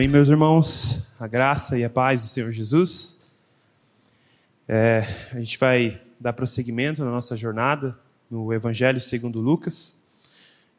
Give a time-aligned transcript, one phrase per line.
[0.00, 1.02] Amém, meus irmãos?
[1.18, 3.30] A graça e a paz do Senhor Jesus.
[4.66, 7.94] É, a gente vai dar prosseguimento na nossa jornada
[8.30, 10.02] no Evangelho segundo Lucas.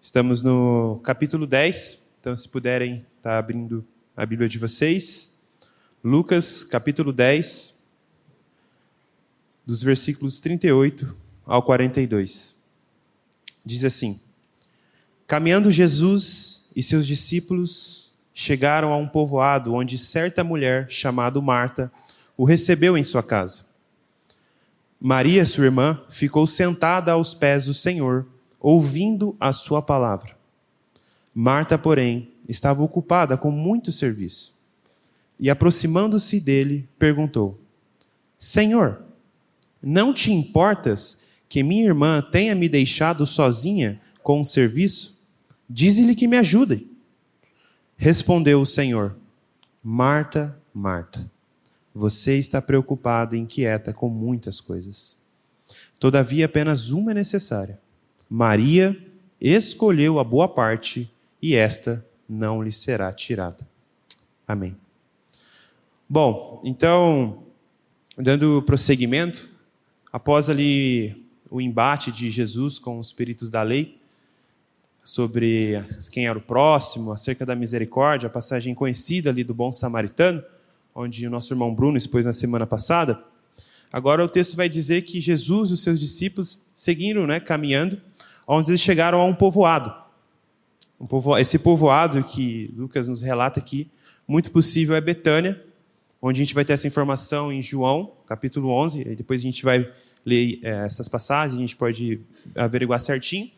[0.01, 3.85] Estamos no capítulo 10, então se puderem estar tá abrindo
[4.17, 5.39] a Bíblia de vocês.
[6.03, 7.79] Lucas, capítulo 10,
[9.63, 12.55] dos versículos 38 ao 42.
[13.63, 14.19] Diz assim:
[15.27, 18.00] Caminhando Jesus e seus discípulos
[18.33, 21.91] chegaram a um povoado onde certa mulher chamada Marta
[22.37, 23.65] o recebeu em sua casa.
[24.99, 28.27] Maria, sua irmã, ficou sentada aos pés do Senhor,
[28.59, 30.37] ouvindo a sua palavra.
[31.33, 34.59] Marta, porém, estava ocupada com muito serviço.
[35.39, 37.59] E aproximando-se dele, perguntou:
[38.37, 39.01] Senhor,
[39.81, 45.19] não te importas que minha irmã tenha me deixado sozinha com o serviço?
[45.67, 46.90] Dize-lhe que me ajude.
[48.03, 49.15] Respondeu o Senhor:
[49.83, 51.31] Marta, Marta,
[51.93, 55.21] você está preocupada e inquieta com muitas coisas.
[55.99, 57.79] Todavia, apenas uma é necessária.
[58.27, 58.97] Maria
[59.39, 63.67] escolheu a boa parte e esta não lhe será tirada.
[64.47, 64.75] Amém.
[66.09, 67.43] Bom, então,
[68.17, 69.47] dando prosseguimento,
[70.11, 74.00] após ali o embate de Jesus com os peritos da lei,
[75.03, 80.43] sobre quem era o próximo, acerca da misericórdia, a passagem conhecida ali do bom samaritano,
[80.93, 83.23] onde o nosso irmão Bruno expôs na semana passada.
[83.91, 87.99] Agora o texto vai dizer que Jesus e os seus discípulos seguiram né, caminhando,
[88.47, 89.93] onde eles chegaram a um povoado.
[90.99, 93.89] Um povo, esse povoado que Lucas nos relata aqui,
[94.27, 95.61] muito possível é Betânia,
[96.21, 99.63] onde a gente vai ter essa informação em João, capítulo 11, e depois a gente
[99.63, 99.91] vai
[100.23, 102.21] ler é, essas passagens, a gente pode
[102.55, 103.49] averiguar certinho.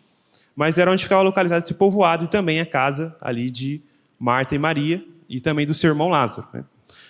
[0.55, 3.81] Mas era onde ficava localizado esse povoado e também a casa ali de
[4.19, 6.47] Marta e Maria e também do seu irmão Lázaro.
[6.53, 6.63] Né?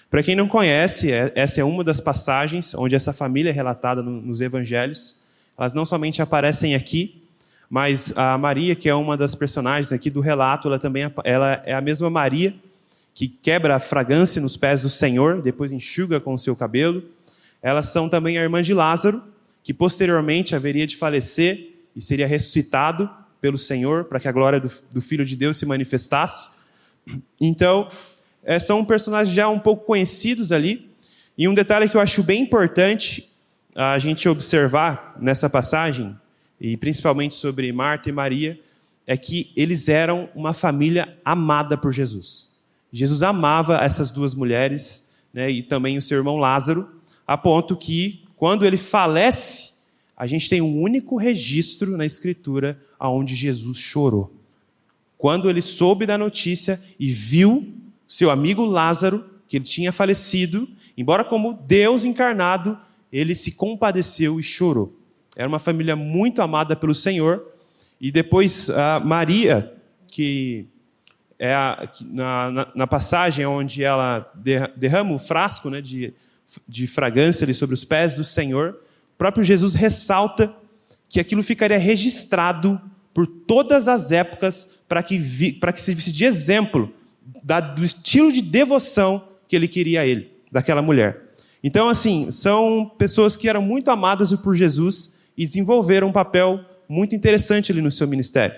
[0.09, 4.01] Para quem não conhece, é, essa é uma das passagens onde essa família é relatada
[4.01, 5.19] nos evangelhos.
[5.57, 7.21] Elas não somente aparecem aqui,
[7.69, 11.73] mas a Maria, que é uma das personagens aqui do relato, ela também ela é
[11.73, 12.53] a mesma Maria
[13.13, 17.03] que quebra a fragrância nos pés do Senhor, depois enxuga com o seu cabelo.
[17.61, 19.21] Elas são também a irmã de Lázaro,
[19.63, 23.09] que posteriormente haveria de falecer e seria ressuscitado
[23.43, 26.61] pelo Senhor para que a glória do, do, Filho de Deus se manifestasse.
[27.41, 27.89] Então,
[28.41, 30.89] é, são personagens já um pouco conhecidos ali.
[31.37, 33.29] E um detalhe que eu acho bem importante
[33.75, 36.15] a gente observar nessa passagem,
[36.57, 38.57] e principalmente sobre Marta e Maria,
[39.05, 42.55] é que eles eram uma família amada por Jesus.
[42.93, 46.87] Jesus amava essas duas mulheres né, e também o seu irmão Lázaro,
[47.27, 49.72] a ponto que, quando ele falece,
[50.15, 54.33] a gente tem um único registro na Escritura onde Jesus chorou.
[55.17, 57.73] Quando ele soube da notícia e viu
[58.07, 62.77] seu amigo Lázaro, que ele tinha falecido, embora como Deus encarnado,
[63.11, 64.95] ele se compadeceu e chorou.
[65.35, 67.53] Era uma família muito amada pelo Senhor.
[67.99, 68.69] E depois
[69.03, 69.73] Maria,
[70.07, 70.67] que
[71.39, 74.31] é a, na, na, na, passagem onde ela
[74.75, 76.13] derrama o frasco né, de,
[76.67, 78.79] de fragrância ali sobre os pés do Senhor,
[79.23, 80.53] próprio Jesus ressalta
[81.07, 82.81] que aquilo ficaria registrado
[83.13, 86.91] por todas as épocas para que, vi, que servisse de exemplo
[87.41, 91.21] da, do estilo de devoção que ele queria a ele, daquela mulher.
[91.63, 97.15] Então, assim, são pessoas que eram muito amadas por Jesus e desenvolveram um papel muito
[97.15, 98.53] interessante ali no seu ministério.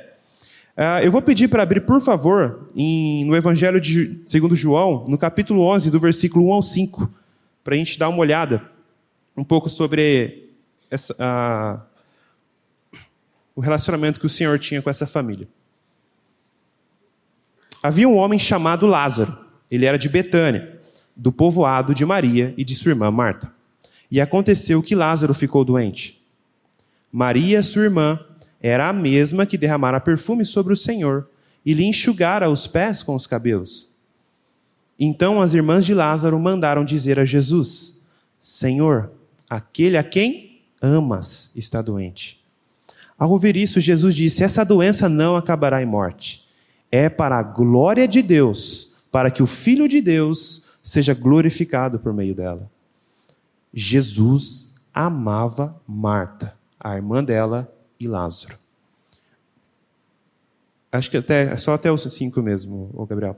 [0.76, 5.16] Uh, eu vou pedir para abrir, por favor, em, no Evangelho de segundo João, no
[5.16, 7.14] capítulo 11, do versículo 1 ao 5,
[7.64, 8.64] para a gente dar uma olhada
[9.38, 10.45] um pouco sobre
[10.90, 11.82] essa, uh,
[13.56, 15.48] o relacionamento que o Senhor tinha com essa família.
[17.82, 19.38] Havia um homem chamado Lázaro.
[19.70, 20.80] Ele era de Betânia,
[21.16, 23.52] do povoado de Maria e de sua irmã Marta.
[24.10, 26.22] E aconteceu que Lázaro ficou doente.
[27.12, 28.20] Maria, sua irmã,
[28.62, 31.30] era a mesma que derramara perfume sobre o Senhor
[31.66, 33.96] e lhe enxugara os pés com os cabelos.
[35.00, 38.06] Então as irmãs de Lázaro mandaram dizer a Jesus:
[38.40, 39.12] Senhor,
[39.50, 40.55] aquele a quem
[40.86, 42.46] amas está doente.
[43.18, 46.46] Ao ouvir isso, Jesus disse: Essa doença não acabará em morte.
[46.92, 52.14] É para a glória de Deus, para que o Filho de Deus seja glorificado por
[52.14, 52.70] meio dela.
[53.74, 58.58] Jesus amava Marta, a irmã dela, e Lázaro.
[60.92, 63.38] Acho que até, só até os cinco mesmo, Gabriel.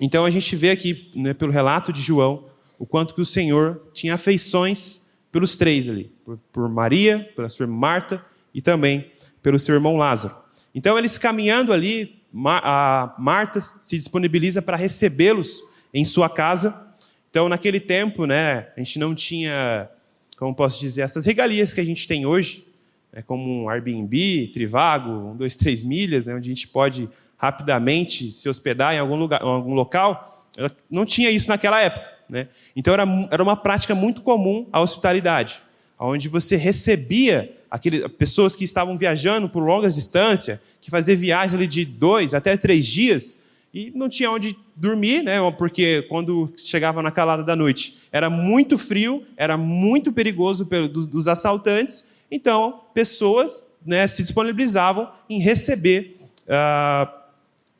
[0.00, 2.46] Então a gente vê aqui, né, pelo relato de João,
[2.78, 5.03] o quanto que o Senhor tinha afeições
[5.34, 9.10] pelos três ali, por, por Maria, pela sua irmã Marta e também
[9.42, 10.32] pelo seu irmão Lázaro.
[10.72, 15.60] Então eles caminhando ali a Marta se disponibiliza para recebê-los
[15.92, 16.88] em sua casa.
[17.30, 19.88] Então, naquele tempo, né, a gente não tinha,
[20.36, 22.66] como posso dizer, essas regalias que a gente tem hoje,
[23.12, 28.30] né, como um Airbnb, Trivago, um, dois, três milhas, né, onde a gente pode rapidamente
[28.30, 30.48] se hospedar em algum, lugar, em algum local.
[30.88, 32.13] Não tinha isso naquela época.
[32.28, 32.48] Né?
[32.74, 35.62] Então, era, era uma prática muito comum a hospitalidade,
[35.98, 41.66] onde você recebia aqueles, pessoas que estavam viajando por longas distâncias, que faziam viagens ali
[41.66, 43.38] de dois até três dias,
[43.74, 45.38] e não tinha onde dormir, né?
[45.58, 51.26] porque quando chegava na calada da noite era muito frio, era muito perigoso dos, dos
[51.26, 56.16] assaltantes, então pessoas né, se disponibilizavam em receber
[56.46, 57.12] uh,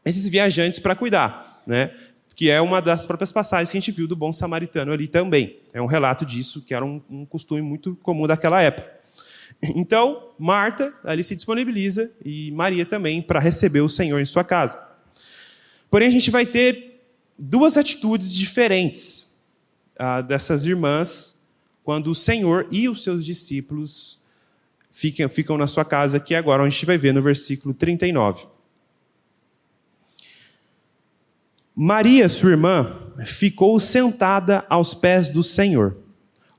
[0.04, 1.62] esses viajantes para cuidar.
[1.64, 1.92] Né?
[2.34, 5.58] Que é uma das próprias passagens que a gente viu do bom samaritano ali também.
[5.72, 8.92] É um relato disso, que era um, um costume muito comum daquela época.
[9.74, 14.82] Então, Marta ali se disponibiliza e Maria também para receber o Senhor em sua casa.
[15.90, 17.00] Porém, a gente vai ter
[17.38, 19.40] duas atitudes diferentes
[19.96, 21.46] ah, dessas irmãs
[21.84, 24.22] quando o Senhor e os seus discípulos
[24.90, 28.46] ficam, ficam na sua casa, que é agora a gente vai ver no versículo 39.
[31.76, 35.96] Maria, sua irmã, ficou sentada aos pés do Senhor,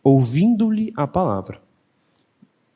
[0.04, 1.62] ouvindo-lhe a palavra.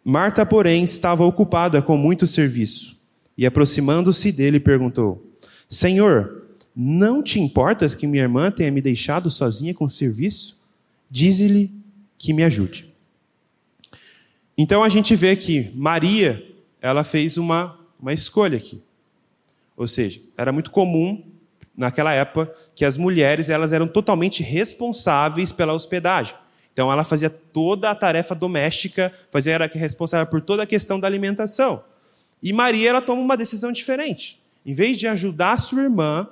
[0.04, 2.98] Marta, porém, estava ocupada com muito serviço
[3.38, 5.22] e, aproximando-se dele, perguntou:
[5.68, 10.62] Senhor, não te importas que minha irmã tenha me deixado sozinha com o serviço?
[11.12, 11.74] Dize-lhe
[12.18, 12.94] que me ajude.
[14.58, 16.46] Então a gente vê que Maria,
[16.82, 18.82] ela fez uma, uma escolha aqui.
[19.76, 21.24] Ou seja, era muito comum
[21.80, 26.36] naquela época que as mulheres elas eram totalmente responsáveis pela hospedagem.
[26.74, 31.08] Então ela fazia toda a tarefa doméstica, fazia era responsável por toda a questão da
[31.08, 31.82] alimentação.
[32.44, 34.42] E Maria ela toma uma decisão diferente.
[34.66, 36.28] Em vez de ajudar a sua irmã,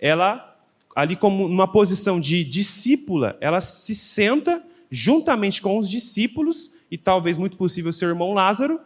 [0.00, 0.56] ela
[0.96, 7.36] ali como numa posição de discípula, ela se senta juntamente com os discípulos e talvez
[7.36, 8.80] muito possível seu irmão Lázaro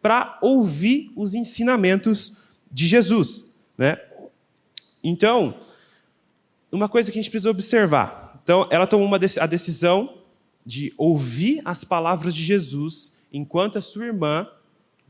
[0.00, 3.98] para ouvir os ensinamentos de Jesus, né?
[5.02, 5.58] Então,
[6.70, 8.40] uma coisa que a gente precisa observar.
[8.42, 10.22] Então, ela tomou uma a decisão
[10.64, 14.46] de ouvir as palavras de Jesus, enquanto a sua irmã,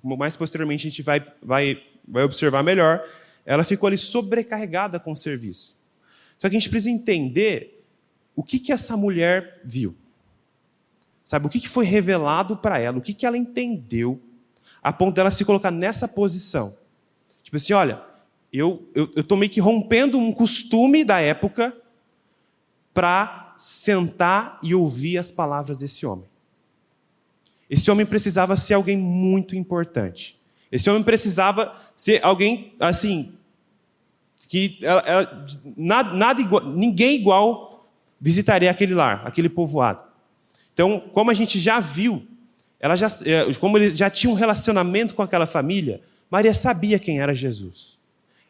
[0.03, 3.05] mais posteriormente a gente vai, vai, vai observar melhor,
[3.45, 5.79] ela ficou ali sobrecarregada com o serviço.
[6.37, 7.85] Só que a gente precisa entender
[8.37, 9.97] o que, que essa mulher viu.
[11.23, 14.21] Sabe, o que, que foi revelado para ela, o que, que ela entendeu,
[14.83, 16.77] a ponto dela se colocar nessa posição.
[17.43, 18.01] Tipo assim, olha,
[18.53, 21.77] eu estou meio que rompendo um costume da época
[22.95, 26.27] para sentar e ouvir as palavras desse homem.
[27.69, 30.39] Esse homem precisava ser alguém muito importante.
[30.73, 33.35] Esse homem precisava ser alguém assim
[34.49, 34.79] que
[35.77, 37.87] nada, nada igual, ninguém igual
[38.21, 40.01] visitaria aquele lar, aquele povoado.
[40.73, 42.27] Então, como a gente já viu,
[42.81, 46.01] ela já, é, como ele já tinha um relacionamento com aquela família,
[46.31, 47.98] Maria sabia quem era Jesus.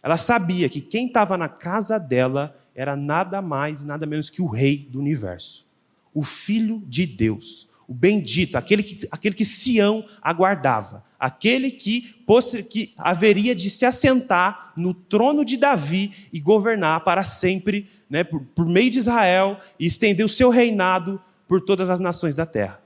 [0.08, 4.40] Ela sabia que quem estava na casa dela era nada mais e nada menos que
[4.40, 5.69] o Rei do universo,
[6.14, 12.25] o Filho de Deus, o bendito, aquele que, aquele que Sião aguardava, aquele que,
[12.71, 18.40] que haveria de se assentar no trono de Davi e governar para sempre, né, por,
[18.40, 22.83] por meio de Israel, e estender o seu reinado por todas as nações da terra.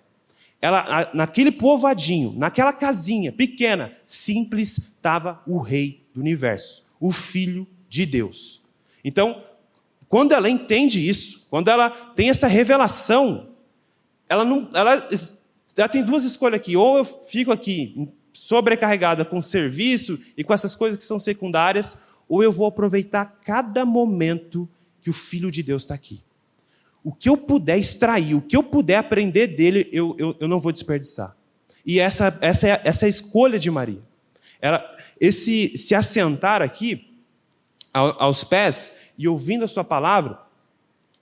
[0.61, 8.07] Ela, naquele povoadinho, naquela casinha pequena, simples, estava o Rei do universo, o Filho de
[8.07, 8.63] Deus.
[9.05, 9.43] Então,
[10.09, 13.49] quando ela entende isso, quando ela tem essa revelação,
[14.29, 15.09] ela não, ela,
[15.77, 20.77] ela tem duas escolhas aqui: ou eu fico aqui sobrecarregada com serviço e com essas
[20.77, 24.69] coisas que são secundárias, ou eu vou aproveitar cada momento
[25.01, 26.23] que o Filho de Deus está aqui.
[27.03, 30.61] O que eu puder extrair, o que eu puder aprender dele, eu, eu, eu não
[30.61, 31.37] vou desperdiçar.
[31.85, 34.12] E essa, essa, é, essa é a escolha de Maria.
[34.63, 37.09] Ela, esse se assentar aqui
[37.93, 40.39] aos pés e ouvindo a sua palavra,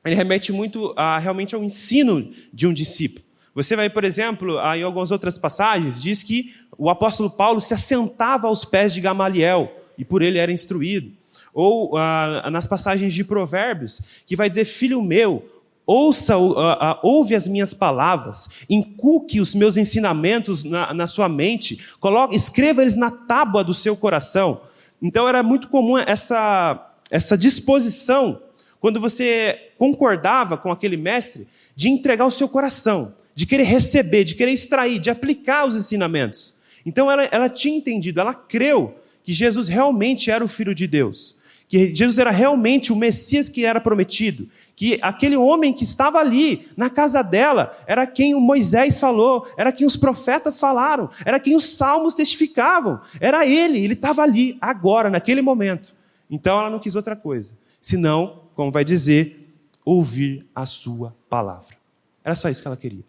[0.05, 3.25] ele remete muito a, realmente ao ensino de um discípulo.
[3.55, 8.47] Você vai, por exemplo, em algumas outras passagens, diz que o apóstolo Paulo se assentava
[8.47, 11.11] aos pés de Gamaliel e por ele era instruído.
[11.53, 15.60] Ou ah, nas passagens de Provérbios, que vai dizer: Filho meu,
[15.93, 21.81] ouça, ah, ah, ouve as minhas palavras, inculque os meus ensinamentos na, na sua mente,
[21.99, 24.61] coloque, escreva eles na tábua do seu coração.
[25.03, 28.41] Então era muito comum essa essa disposição,
[28.79, 34.37] quando você concordava com aquele mestre, de entregar o seu coração, de querer receber, de
[34.37, 36.55] querer extrair, de aplicar os ensinamentos.
[36.87, 38.95] Então ela, ela tinha entendido, ela creu
[39.25, 41.37] que Jesus realmente era o Filho de Deus,
[41.71, 46.69] que Jesus era realmente o Messias que era prometido, que aquele homem que estava ali,
[46.77, 51.55] na casa dela, era quem o Moisés falou, era quem os profetas falaram, era quem
[51.55, 55.95] os salmos testificavam, era ele, ele estava ali, agora, naquele momento.
[56.29, 61.77] Então ela não quis outra coisa, senão, como vai dizer, ouvir a sua palavra.
[62.25, 63.05] Era só isso que ela queria.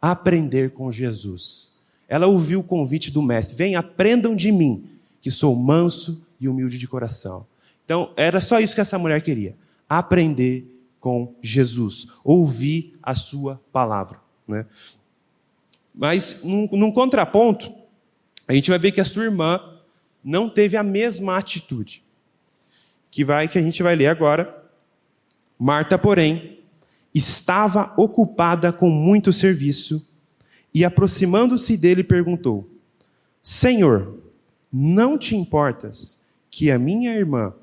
[0.00, 1.78] Aprender com Jesus.
[2.08, 4.88] Ela ouviu o convite do mestre: vem, aprendam de mim,
[5.20, 7.46] que sou manso e humilde de coração.
[7.84, 9.56] Então, era só isso que essa mulher queria:
[9.88, 10.68] aprender
[11.00, 14.20] com Jesus, ouvir a sua palavra.
[14.46, 14.66] Né?
[15.94, 17.72] Mas, num, num contraponto,
[18.46, 19.60] a gente vai ver que a sua irmã
[20.22, 22.04] não teve a mesma atitude.
[23.10, 24.62] Que vai que a gente vai ler agora.
[25.58, 26.60] Marta, porém,
[27.14, 30.08] estava ocupada com muito serviço
[30.72, 32.70] e, aproximando-se dele, perguntou:
[33.42, 34.18] Senhor,
[34.72, 36.20] não te importas
[36.50, 37.54] que a minha irmã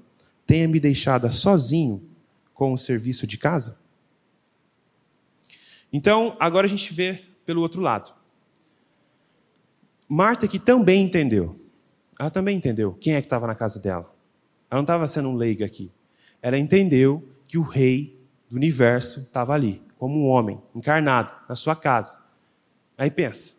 [0.49, 2.03] tenha me deixado sozinho
[2.55, 3.77] com o serviço de casa?
[5.93, 8.11] Então, agora a gente vê pelo outro lado.
[10.07, 11.55] Marta que também entendeu.
[12.19, 14.11] Ela também entendeu quem é que estava na casa dela.
[14.71, 15.91] Ela não estava sendo um leiga aqui.
[16.41, 21.75] Ela entendeu que o rei do universo estava ali, como um homem, encarnado, na sua
[21.75, 22.25] casa.
[22.97, 23.53] Aí pensa: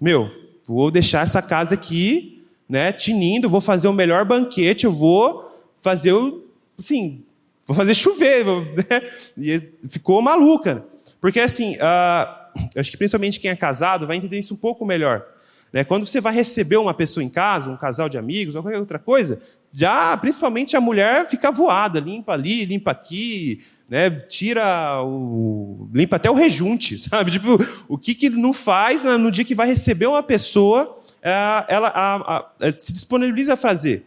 [0.00, 0.30] meu,
[0.64, 5.45] vou deixar essa casa aqui, né, tinindo, vou fazer o melhor banquete, eu vou
[5.86, 6.44] fazer o.
[6.76, 7.22] Assim,
[7.64, 8.44] vou fazer chover.
[8.76, 9.02] Né?
[9.38, 10.84] E ficou maluca.
[11.20, 15.24] Porque, assim, uh, acho que principalmente quem é casado vai entender isso um pouco melhor.
[15.72, 15.84] Né?
[15.84, 18.98] Quando você vai receber uma pessoa em casa, um casal de amigos, ou qualquer outra
[18.98, 19.40] coisa,
[19.72, 25.88] já, principalmente a mulher fica voada, limpa ali, limpa aqui, né, tira o.
[25.94, 27.30] limpa até o rejunte, sabe?
[27.30, 31.30] Tipo, o que, que não faz no dia que vai receber uma pessoa, é,
[31.68, 34.04] ela a, a, a, se disponibiliza a fazer.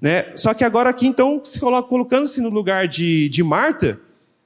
[0.00, 0.36] Né?
[0.36, 4.00] Só que agora aqui, então, se colocando-se no lugar de, de Marta,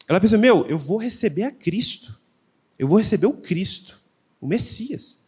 [0.09, 2.19] ela pensa: meu, eu vou receber a Cristo.
[2.79, 4.01] Eu vou receber o Cristo,
[4.41, 5.25] o Messias.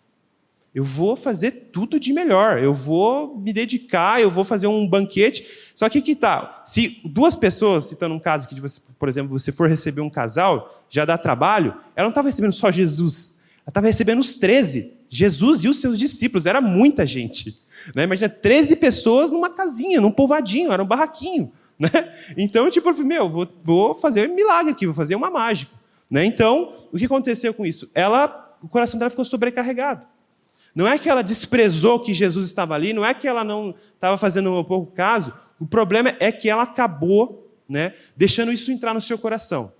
[0.75, 2.63] Eu vou fazer tudo de melhor.
[2.63, 5.47] Eu vou me dedicar, eu vou fazer um banquete.
[5.75, 6.61] Só que que tal?
[6.67, 10.85] Se duas pessoas, citando um caso que, você, por exemplo, você for receber um casal,
[10.91, 13.41] já dá trabalho, ela não estava recebendo só Jesus.
[13.63, 16.45] Ela estava recebendo os 13, Jesus e os seus discípulos.
[16.45, 17.55] Era muita gente.
[17.95, 18.05] Né?
[18.05, 21.53] Imagina 13 pessoas numa casinha, num povoadinho, era um barraquinho.
[21.79, 21.91] Né?
[22.39, 25.73] Então, tipo, eu falei, meu, vou, vou fazer um milagre aqui, vou fazer uma mágica.
[26.11, 26.25] Né?
[26.25, 27.91] Então, o que aconteceu com isso?
[27.95, 30.07] Ela, o coração dela ficou sobrecarregado.
[30.75, 34.19] Não é que ela desprezou que Jesus estava ali, não é que ela não estava
[34.19, 35.33] fazendo um pouco caso.
[35.59, 39.73] O problema é que ela acabou né, deixando isso entrar no seu coração.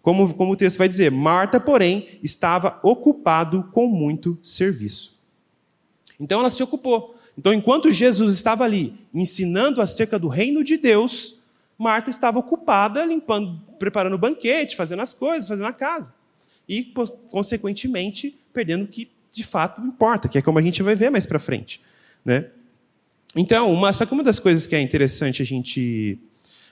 [0.00, 5.22] Como, como o texto vai dizer, Marta, porém, estava ocupado com muito serviço.
[6.18, 7.14] Então ela se ocupou.
[7.38, 11.44] Então, enquanto Jesus estava ali ensinando acerca do reino de Deus,
[11.78, 16.12] Marta estava ocupada limpando, preparando o banquete, fazendo as coisas, fazendo a casa.
[16.68, 16.92] E,
[17.30, 21.26] consequentemente, perdendo o que de fato importa, que é como a gente vai ver mais
[21.26, 21.80] para frente.
[22.24, 22.46] Né?
[23.36, 26.18] Então, uma, só que uma das coisas que é interessante a gente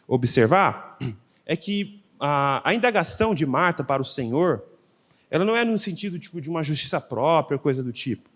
[0.09, 0.99] observar
[1.47, 4.65] é que a, a indagação de Marta para o Senhor,
[5.31, 8.29] ela não é no sentido tipo, de uma justiça própria, coisa do tipo.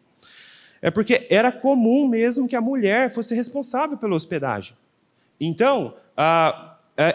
[0.82, 4.74] É porque era comum mesmo que a mulher fosse responsável pela hospedagem.
[5.38, 5.94] Então,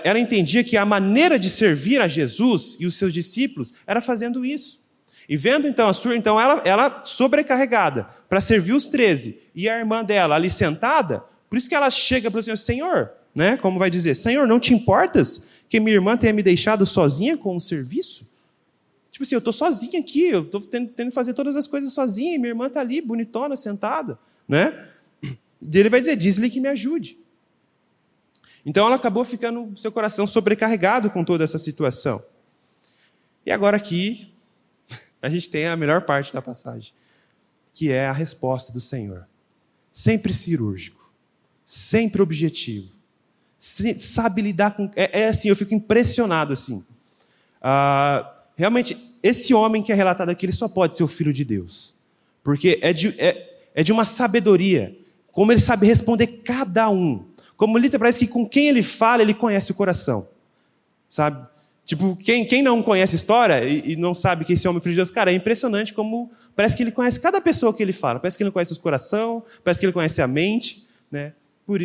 [0.04, 4.46] ela entendia que a maneira de servir a Jesus e os seus discípulos era fazendo
[4.46, 4.84] isso.
[5.28, 9.78] E vendo então a sua, então ela, ela sobrecarregada para servir os 13 e a
[9.78, 13.58] irmã dela ali sentada, por isso que ela chega para o Senhor, Senhor, né?
[13.58, 17.56] Como vai dizer, Senhor, não te importas que minha irmã tenha me deixado sozinha com
[17.56, 18.28] o serviço?
[19.16, 22.36] Tipo assim, eu estou sozinha aqui, eu estou tendo, que fazer todas as coisas sozinha,
[22.36, 24.20] e minha irmã está ali, bonitona, sentada.
[24.46, 24.90] Né?
[25.24, 27.18] E ele vai dizer, diz-lhe que me ajude.
[28.66, 32.22] Então ela acabou ficando, seu coração sobrecarregado com toda essa situação.
[33.46, 34.34] E agora aqui,
[35.22, 36.92] a gente tem a melhor parte da passagem,
[37.74, 39.26] que é a resposta do Senhor.
[39.94, 41.10] Sempre cirúrgico,
[41.64, 42.92] sempre objetivo,
[43.58, 44.92] sabe lidar com.
[44.94, 46.86] É, é assim, eu fico impressionado assim.
[47.62, 51.44] Ah, realmente, esse homem que é relatado aqui, ele só pode ser o filho de
[51.44, 51.94] Deus.
[52.44, 54.96] Porque é de, é, é de uma sabedoria,
[55.32, 57.26] como ele sabe responder cada um.
[57.58, 60.28] Como literalmente parece que com quem ele fala, ele conhece o coração.
[61.08, 61.46] Sabe?
[61.86, 64.82] Tipo, quem, quem não conhece a história e, e, não sabe que esse homem é
[64.82, 67.94] filho de Deus, cara, é impressionante como parece que ele conhece cada pessoa que ele
[67.94, 68.20] fala.
[68.20, 71.34] Parece que ele conhece o coração, parece que ele conhece a mente, né?
[71.66, 71.80] Por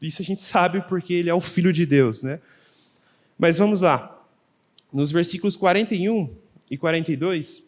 [0.00, 2.40] isso a gente sabe porque ele é o filho de Deus, né?
[3.38, 4.21] Mas vamos lá
[4.92, 6.36] nos versículos 41
[6.70, 7.64] e 42,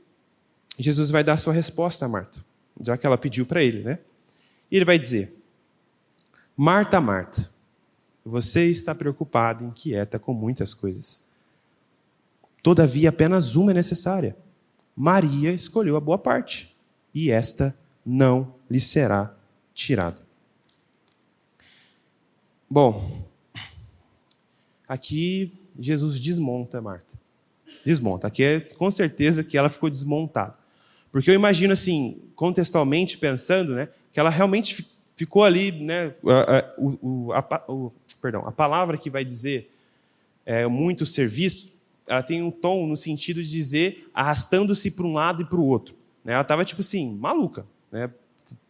[0.78, 2.45] Jesus vai dar sua resposta a Marta,
[2.81, 3.99] já que ela pediu para ele, né?
[4.71, 5.35] E ele vai dizer:
[6.57, 7.50] Marta, Marta,
[8.25, 11.25] você está preocupada inquieta com muitas coisas.
[12.62, 14.37] Todavia, apenas uma é necessária.
[14.97, 16.75] Maria escolheu a boa parte,
[17.14, 19.35] e esta não lhe será
[19.75, 20.23] tirada.
[22.69, 23.26] Bom,
[24.88, 27.19] aqui Jesus desmonta Marta.
[27.85, 28.28] Desmonta.
[28.28, 30.54] Aqui é com certeza que ela ficou desmontada.
[31.11, 34.85] Porque eu imagino assim, contextualmente pensando, né, que ela realmente
[35.16, 39.71] ficou ali, né, a, o, a, o, perdão, a palavra que vai dizer
[40.45, 41.73] é, muito serviço,
[42.09, 45.64] ela tem um tom no sentido de dizer arrastando-se para um lado e para o
[45.64, 45.95] outro.
[46.25, 46.33] Né?
[46.33, 48.11] Ela estava tipo assim, maluca, né?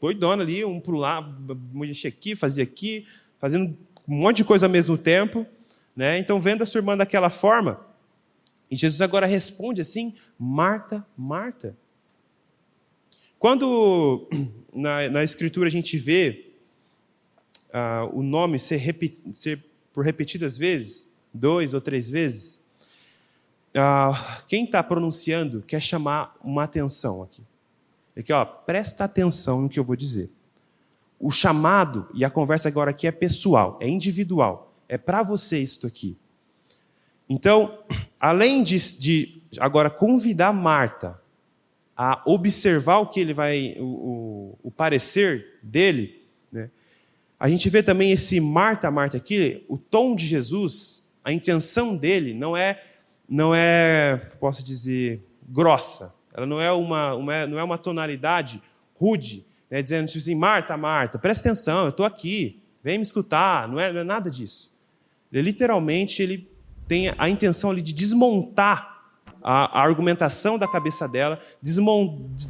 [0.01, 3.07] doidona ali, um para o lado, mexer aqui, fazia aqui,
[3.39, 5.47] fazendo um monte de coisa ao mesmo tempo.
[5.95, 6.19] Né?
[6.19, 7.81] Então, vendo a sua irmã daquela forma,
[8.71, 11.77] e Jesus agora responde assim: Marta, Marta.
[13.39, 14.29] Quando
[14.75, 16.53] na, na Escritura a gente vê
[17.69, 22.65] uh, o nome ser, repet, ser, por repetidas vezes, dois ou três vezes,
[23.77, 27.43] uh, quem está pronunciando quer chamar uma atenção aqui.
[28.17, 30.31] Aqui, ó, presta atenção no que eu vou dizer.
[31.19, 34.64] O chamado e a conversa agora aqui é pessoal, é individual.
[34.89, 36.17] É para você isso aqui.
[37.29, 37.79] Então,
[38.19, 41.21] além de, de, agora convidar Marta
[41.97, 46.69] a observar o que ele vai, o, o, o parecer dele, né?
[47.39, 52.35] a gente vê também esse Marta, Marta aqui, o tom de Jesus, a intenção dele
[52.35, 52.83] não é,
[53.29, 56.15] não é, posso dizer, grossa.
[56.33, 58.61] Ela não é uma, uma não é uma tonalidade
[58.97, 59.81] rude, né?
[59.83, 63.69] dizendo tipo assim, Marta, Marta, presta atenção, eu estou aqui, vem me escutar.
[63.69, 64.74] Não é, não é nada disso.
[65.35, 66.49] Ele literalmente ele
[66.87, 68.95] tem a intenção ali de desmontar
[69.43, 71.39] a, a argumentação da cabeça dela,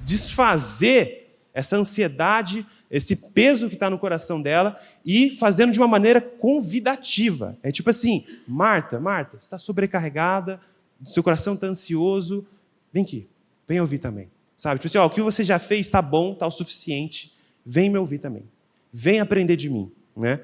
[0.04, 6.20] desfazer essa ansiedade, esse peso que está no coração dela e fazendo de uma maneira
[6.20, 7.56] convidativa.
[7.62, 10.60] É tipo assim: Marta, Marta, está sobrecarregada,
[11.04, 12.46] seu coração está ansioso,
[12.92, 13.28] vem aqui,
[13.66, 14.28] vem ouvir também.
[14.56, 14.78] Sabe?
[14.78, 17.32] Tipo assim: ó, o que você já fez está bom, está o suficiente,
[17.64, 18.44] vem me ouvir também.
[18.92, 19.90] Vem aprender de mim.
[20.16, 20.40] Né?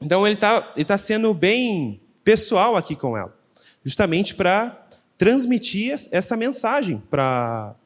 [0.00, 3.36] Então ele está ele tá sendo bem pessoal aqui com ela,
[3.84, 4.86] justamente para
[5.18, 7.76] transmitir essa mensagem para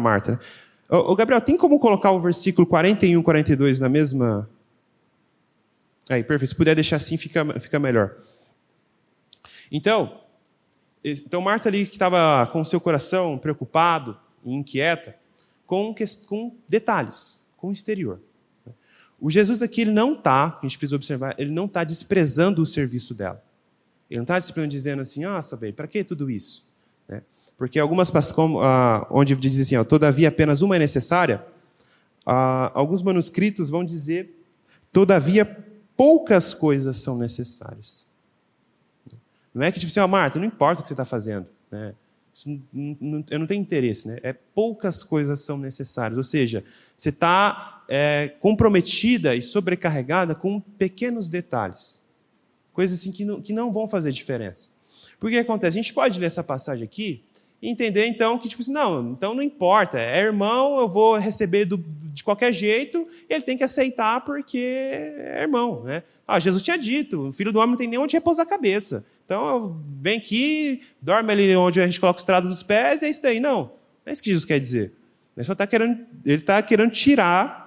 [0.00, 0.38] Marta.
[0.88, 4.48] Ô, Gabriel, tem como colocar o versículo 41, 42 na mesma.
[6.08, 6.48] Aí, perfeito.
[6.50, 8.16] Se puder deixar assim, fica, fica melhor.
[9.70, 10.22] Então,
[11.04, 15.16] então Marta ali que estava com o seu coração preocupado e inquieta,
[15.66, 15.94] com,
[16.26, 18.20] com detalhes, com o exterior.
[19.20, 22.66] O Jesus aqui ele não está, a gente precisa observar, ele não está desprezando o
[22.66, 23.42] serviço dela.
[24.08, 26.72] Ele não está dizendo assim, nossa, bem, para que tudo isso?
[27.06, 27.22] Né?
[27.56, 31.44] Porque algumas como, ah, onde diz assim, ó, todavia apenas uma é necessária,
[32.24, 34.42] ah, alguns manuscritos vão dizer,
[34.92, 35.44] todavia
[35.96, 38.08] poucas coisas são necessárias.
[39.52, 41.94] Não é que tipo assim, ó, Marta, não importa o que você está fazendo, né?
[43.28, 44.18] Eu não tenho interesse, né?
[44.22, 46.16] É poucas coisas são necessárias.
[46.16, 46.64] Ou seja,
[46.96, 52.00] você está é, comprometida e sobrecarregada com pequenos detalhes,
[52.72, 54.70] coisas assim que não, que não vão fazer diferença.
[55.18, 55.76] Porque que acontece?
[55.76, 57.24] A gente pode ler essa passagem aqui
[57.60, 61.64] e entender então que tipo assim, não, então não importa, é irmão, eu vou receber
[61.64, 66.04] do, de qualquer jeito, ele tem que aceitar porque é irmão, né?
[66.26, 69.04] Ah, Jesus tinha dito, o filho do homem não tem nem onde repousar a cabeça.
[69.24, 73.10] Então, vem aqui, dorme ali onde a gente coloca o estrado dos pés, e é
[73.10, 73.40] isso daí.
[73.40, 73.72] Não, não
[74.06, 74.92] é isso que Jesus quer dizer.
[75.36, 76.06] Ele está querendo,
[76.44, 77.59] tá querendo tirar,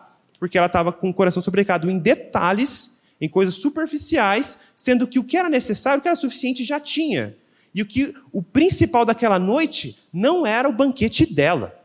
[0.44, 5.24] porque ela estava com o coração sobrecarregado em detalhes, em coisas superficiais, sendo que o
[5.24, 7.38] que era necessário, o que era suficiente, já tinha.
[7.74, 11.82] E o que o principal daquela noite não era o banquete dela,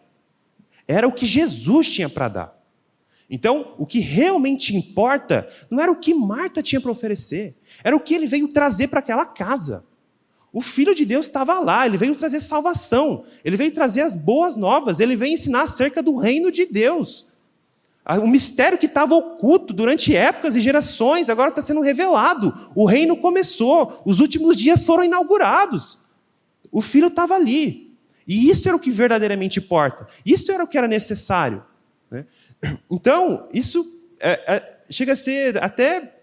[0.88, 2.64] era o que Jesus tinha para dar.
[3.30, 8.00] Então, o que realmente importa não era o que Marta tinha para oferecer, era o
[8.00, 9.84] que ele veio trazer para aquela casa.
[10.52, 14.56] O Filho de Deus estava lá, ele veio trazer salvação, ele veio trazer as boas
[14.56, 17.27] novas, ele veio ensinar acerca do reino de Deus.
[18.16, 22.54] O mistério que estava oculto durante épocas e gerações agora está sendo revelado.
[22.74, 26.00] O reino começou, os últimos dias foram inaugurados.
[26.72, 27.94] O Filho estava ali.
[28.26, 30.06] E isso era o que verdadeiramente importa.
[30.24, 31.62] Isso era o que era necessário.
[32.10, 32.26] Né?
[32.90, 33.84] Então, isso
[34.18, 36.16] é, é, chega a ser até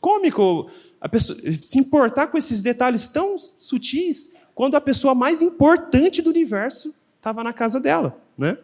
[0.00, 0.70] cômico
[1.00, 6.30] a pessoa, se importar com esses detalhes tão sutis quando a pessoa mais importante do
[6.30, 8.20] universo estava na casa dela.
[8.36, 8.58] Né?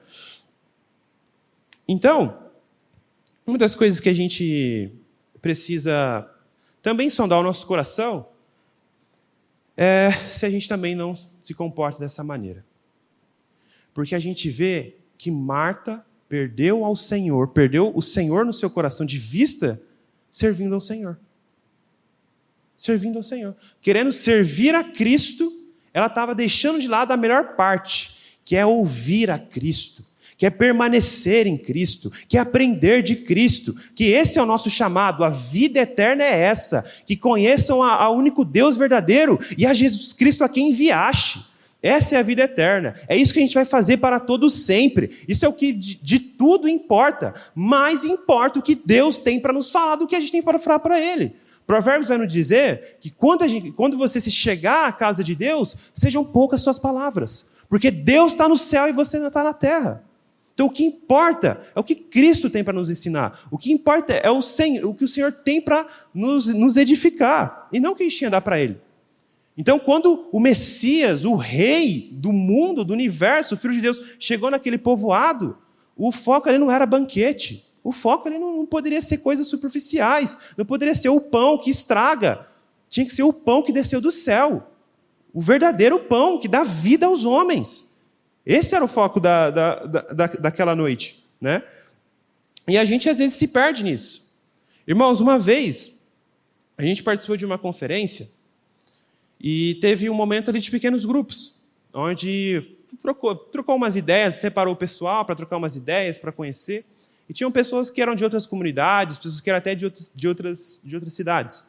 [1.86, 2.50] Então,
[3.46, 4.90] uma das coisas que a gente
[5.40, 6.28] precisa
[6.80, 8.28] também sondar o nosso coração
[9.76, 12.64] é se a gente também não se comporta dessa maneira.
[13.92, 19.04] Porque a gente vê que Marta perdeu ao Senhor, perdeu o Senhor no seu coração
[19.04, 19.80] de vista,
[20.30, 21.18] servindo ao Senhor.
[22.78, 23.54] Servindo ao Senhor.
[23.80, 25.52] Querendo servir a Cristo,
[25.92, 30.50] ela estava deixando de lado a melhor parte, que é ouvir a Cristo que é
[30.50, 35.30] permanecer em Cristo, que é aprender de Cristo, que esse é o nosso chamado, a
[35.30, 40.44] vida eterna é essa, que conheçam a, a único Deus verdadeiro e a Jesus Cristo
[40.44, 41.54] a quem enviaste.
[41.82, 42.94] Essa é a vida eterna.
[43.06, 45.10] É isso que a gente vai fazer para todos sempre.
[45.28, 47.34] Isso é o que de, de tudo importa.
[47.54, 50.58] Mais importa o que Deus tem para nos falar do que a gente tem para
[50.58, 51.34] falar para Ele.
[51.66, 55.76] Provérbios vai nos dizer que quando, gente, quando você se chegar à casa de Deus,
[55.92, 57.50] sejam poucas suas palavras.
[57.68, 60.02] Porque Deus está no céu e você ainda está na terra.
[60.54, 63.46] Então, o que importa é o que Cristo tem para nos ensinar.
[63.50, 67.68] O que importa é o, Senhor, o que o Senhor tem para nos, nos, edificar,
[67.72, 68.78] e não o que a gente tinha dar para Ele.
[69.58, 74.50] Então, quando o Messias, o Rei do mundo, do universo, o Filho de Deus, chegou
[74.50, 75.58] naquele povoado,
[75.96, 77.72] o foco ali não era banquete.
[77.82, 80.38] O foco ali não, não poderia ser coisas superficiais.
[80.56, 82.46] Não poderia ser o pão que estraga.
[82.88, 84.70] Tinha que ser o pão que desceu do céu.
[85.32, 87.93] O verdadeiro pão que dá vida aos homens.
[88.44, 91.24] Esse era o foco da, da, da, daquela noite.
[91.40, 91.62] Né?
[92.68, 94.32] E a gente às vezes se perde nisso.
[94.86, 96.06] Irmãos, uma vez,
[96.76, 98.28] a gente participou de uma conferência
[99.40, 104.76] e teve um momento ali de pequenos grupos, onde trocou, trocou umas ideias, separou o
[104.76, 106.84] pessoal para trocar umas ideias, para conhecer.
[107.28, 110.28] E tinham pessoas que eram de outras comunidades, pessoas que eram até de outras, de
[110.28, 111.66] outras, de outras cidades.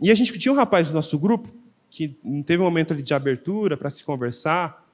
[0.00, 1.48] E a gente tinha um rapaz do nosso grupo
[1.88, 2.08] que
[2.44, 4.86] teve um momento ali de abertura para se conversar.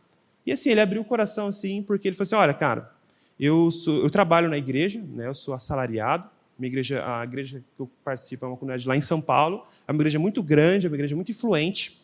[0.46, 2.92] E assim, ele abriu o coração assim, porque ele falou assim: olha, cara,
[3.38, 6.30] eu, sou, eu trabalho na igreja, né, eu sou assalariado.
[6.58, 9.66] Minha igreja, a igreja que eu participo é uma comunidade lá em São Paulo.
[9.86, 12.00] É uma igreja muito grande, é uma igreja muito influente.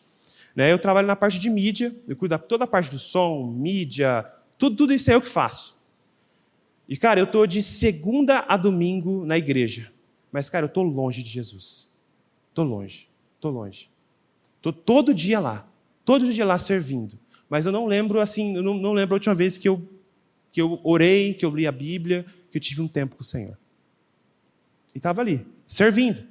[0.55, 0.71] Né?
[0.71, 4.23] Eu trabalho na parte de mídia, eu cuido de toda a parte do som, mídia,
[4.57, 5.81] tudo, tudo isso é eu que faço.
[6.87, 9.91] E, cara, eu estou de segunda a domingo na igreja.
[10.31, 11.91] Mas, cara, eu estou longe de Jesus.
[12.49, 13.89] Estou longe, estou longe.
[14.57, 15.67] Estou todo dia lá,
[16.05, 17.17] todo dia lá servindo.
[17.53, 19.87] Mas eu não lembro assim, eu não, não lembro a última vez que eu,
[20.51, 23.23] que eu orei, que eu li a Bíblia, que eu tive um tempo com o
[23.23, 23.55] Senhor.
[24.91, 26.27] E estava ali, servindo.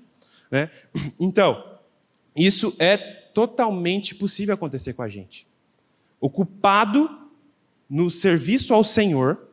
[0.51, 0.69] Né?
[1.21, 1.79] Então,
[2.35, 5.47] isso é totalmente possível acontecer com a gente.
[6.21, 7.09] Ocupado
[7.89, 9.47] no serviço ao Senhor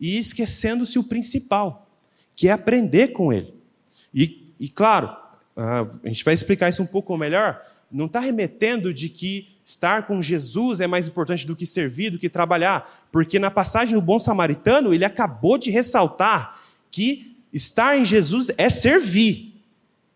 [0.00, 1.86] e esquecendo-se o principal,
[2.34, 3.52] que é aprender com Ele.
[4.14, 5.14] E, e claro,
[5.54, 7.62] a gente vai explicar isso um pouco melhor,
[7.94, 12.18] não está remetendo de que estar com Jesus é mais importante do que servir, do
[12.18, 16.58] que trabalhar, porque na passagem do bom samaritano, ele acabou de ressaltar
[16.90, 19.54] que estar em Jesus é servir,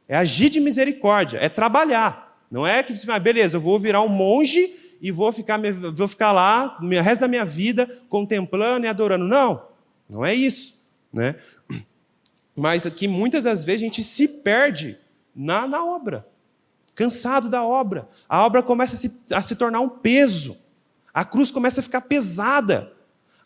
[0.09, 2.37] é agir de misericórdia, é trabalhar.
[2.51, 5.61] Não é que, ah, beleza, eu vou virar um monge e vou ficar,
[5.95, 9.25] vou ficar lá o resto da minha vida contemplando e adorando.
[9.25, 9.63] Não,
[10.11, 10.85] não é isso.
[11.13, 11.37] Né?
[12.57, 14.99] Mas aqui muitas das vezes a gente se perde
[15.33, 16.27] na, na obra
[16.99, 18.09] cansado da obra.
[18.29, 20.57] A obra começa a se, a se tornar um peso.
[21.15, 22.93] A cruz começa a ficar pesada.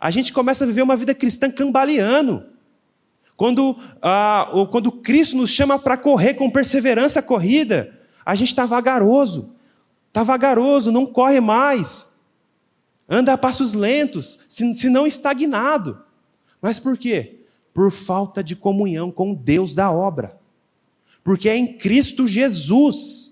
[0.00, 2.46] A gente começa a viver uma vida cristã cambaleando.
[3.36, 7.92] Quando, ah, quando Cristo nos chama para correr com perseverança a corrida,
[8.24, 9.50] a gente está vagaroso.
[10.08, 12.18] Está vagaroso, não corre mais.
[13.06, 16.02] Anda a passos lentos, se, se não estagnado.
[16.58, 17.40] Mas por quê?
[17.74, 20.40] Por falta de comunhão com Deus da obra.
[21.22, 23.31] Porque é em Cristo Jesus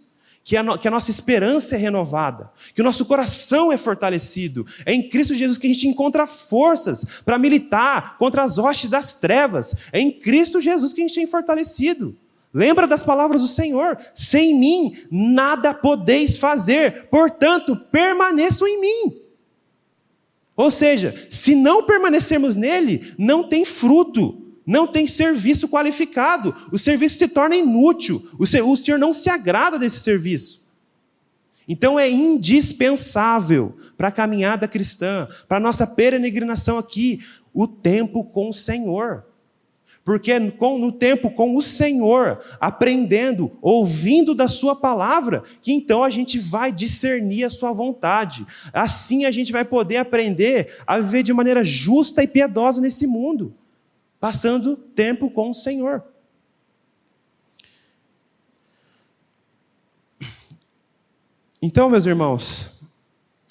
[0.50, 4.66] que a, no, que a nossa esperança é renovada, que o nosso coração é fortalecido.
[4.84, 9.14] É em Cristo Jesus que a gente encontra forças para militar contra as hostes das
[9.14, 9.76] trevas.
[9.92, 12.16] É em Cristo Jesus que a gente é fortalecido.
[12.52, 19.22] Lembra das palavras do Senhor: sem mim nada podeis fazer, portanto, permaneçam em mim.
[20.56, 24.39] Ou seja, se não permanecermos nele, não tem fruto,
[24.70, 29.98] não tem serviço qualificado, o serviço se torna inútil, o Senhor não se agrada desse
[29.98, 30.70] serviço.
[31.66, 37.18] Então é indispensável para a caminhada cristã, para a nossa peregrinação aqui,
[37.52, 39.24] o tempo com o Senhor.
[40.04, 46.38] Porque no tempo com o Senhor, aprendendo, ouvindo da Sua palavra, que então a gente
[46.38, 48.46] vai discernir a Sua vontade.
[48.72, 53.56] Assim a gente vai poder aprender a viver de maneira justa e piedosa nesse mundo
[54.20, 56.04] passando tempo com o Senhor.
[61.62, 62.82] Então, meus irmãos,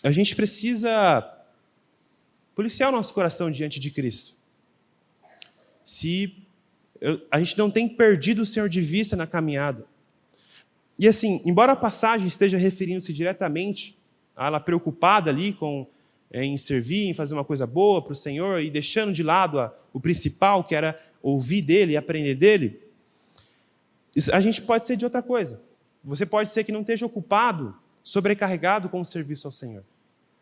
[0.04, 1.28] a gente precisa
[2.56, 4.38] policiar o nosso coração diante de Cristo.
[5.84, 6.48] Se
[7.32, 9.86] a gente não tem perdido o Senhor de vista na caminhada.
[10.98, 13.98] E assim, embora a passagem esteja referindo-se diretamente
[14.36, 15.88] a ela preocupada ali com
[16.32, 19.74] em servir, em fazer uma coisa boa para o Senhor e deixando de lado a,
[19.92, 22.80] o principal, que era ouvir dele e aprender dele,
[24.32, 25.62] a gente pode ser de outra coisa.
[26.04, 29.84] Você pode ser que não esteja ocupado, sobrecarregado com o serviço ao Senhor,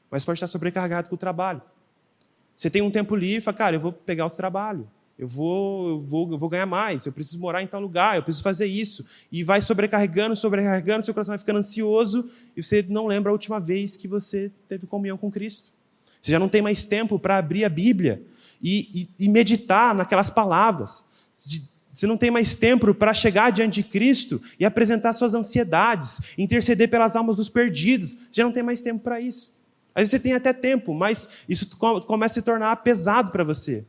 [0.10, 1.62] mas pode estar sobrecarregado com o trabalho.
[2.56, 6.00] Você tem um tempo livre fala, cara, eu vou pegar o trabalho, eu vou, eu
[6.00, 9.06] vou, eu vou ganhar mais, eu preciso morar em tal lugar, eu preciso fazer isso.
[9.32, 13.60] E vai sobrecarregando, sobrecarregando, seu coração vai ficando ansioso e você não lembra a última
[13.60, 15.76] vez que você teve comunhão com Cristo.
[16.27, 18.21] Você já não tem mais tempo para abrir a Bíblia
[18.61, 21.05] e, e, e meditar naquelas palavras.
[21.93, 26.89] Você não tem mais tempo para chegar diante de Cristo e apresentar suas ansiedades, interceder
[26.89, 28.13] pelas almas dos perdidos.
[28.13, 29.57] Você já não tem mais tempo para isso.
[29.95, 33.85] Às vezes você tem até tempo, mas isso começa a se tornar pesado para você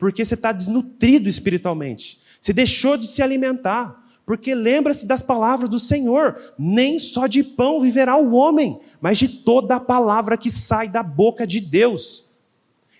[0.00, 2.18] porque você está desnutrido espiritualmente.
[2.40, 4.02] Você deixou de se alimentar.
[4.24, 9.28] Porque lembra-se das palavras do Senhor: nem só de pão viverá o homem, mas de
[9.28, 12.30] toda a palavra que sai da boca de Deus.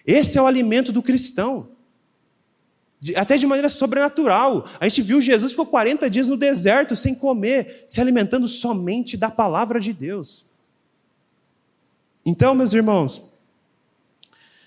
[0.06, 1.68] Esse é o alimento do cristão.
[3.16, 4.66] Até de maneira sobrenatural.
[4.78, 9.30] A gente viu Jesus ficou 40 dias no deserto sem comer, se alimentando somente da
[9.30, 10.46] palavra de Deus.
[12.24, 13.38] Então, meus irmãos,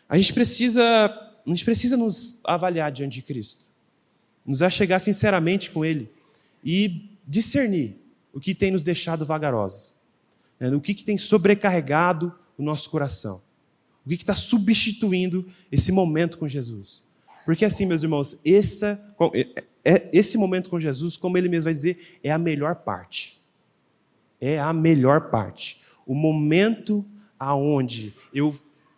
[0.08, 0.84] a gente precisa
[1.46, 3.66] a gente precisa nos avaliar diante de Cristo,
[4.46, 6.10] nos achegar sinceramente com Ele
[6.63, 7.97] e discernir
[8.34, 9.93] o que tem nos deixado vagarosos,
[10.60, 10.69] né?
[10.69, 13.41] o que, que tem sobrecarregado o nosso coração,
[14.06, 17.04] o que está substituindo esse momento com Jesus.
[17.45, 19.02] Porque assim, meus irmãos, essa,
[19.34, 23.41] é, é, esse momento com Jesus, como ele mesmo vai dizer, é a melhor parte.
[24.39, 25.82] É a melhor parte.
[26.06, 27.06] O momento
[27.39, 28.54] aonde eu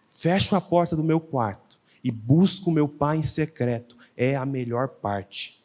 [0.05, 4.87] fecho a porta do meu quarto e busco meu Pai em secreto é a melhor
[4.87, 5.63] parte.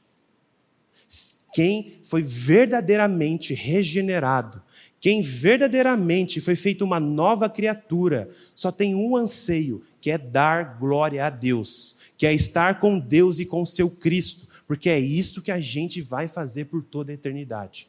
[1.53, 4.63] Quem foi verdadeiramente regenerado,
[5.01, 11.25] quem verdadeiramente foi feito uma nova criatura, só tem um anseio, que é dar glória
[11.25, 15.51] a Deus, que é estar com Deus e com seu Cristo, porque é isso que
[15.51, 17.89] a gente vai fazer por toda a eternidade.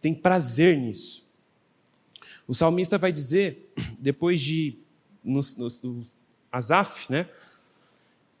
[0.00, 1.28] Tem prazer nisso.
[2.46, 4.78] O salmista vai dizer, depois de,
[5.22, 6.16] nos, nos
[6.50, 7.28] Asaf, né?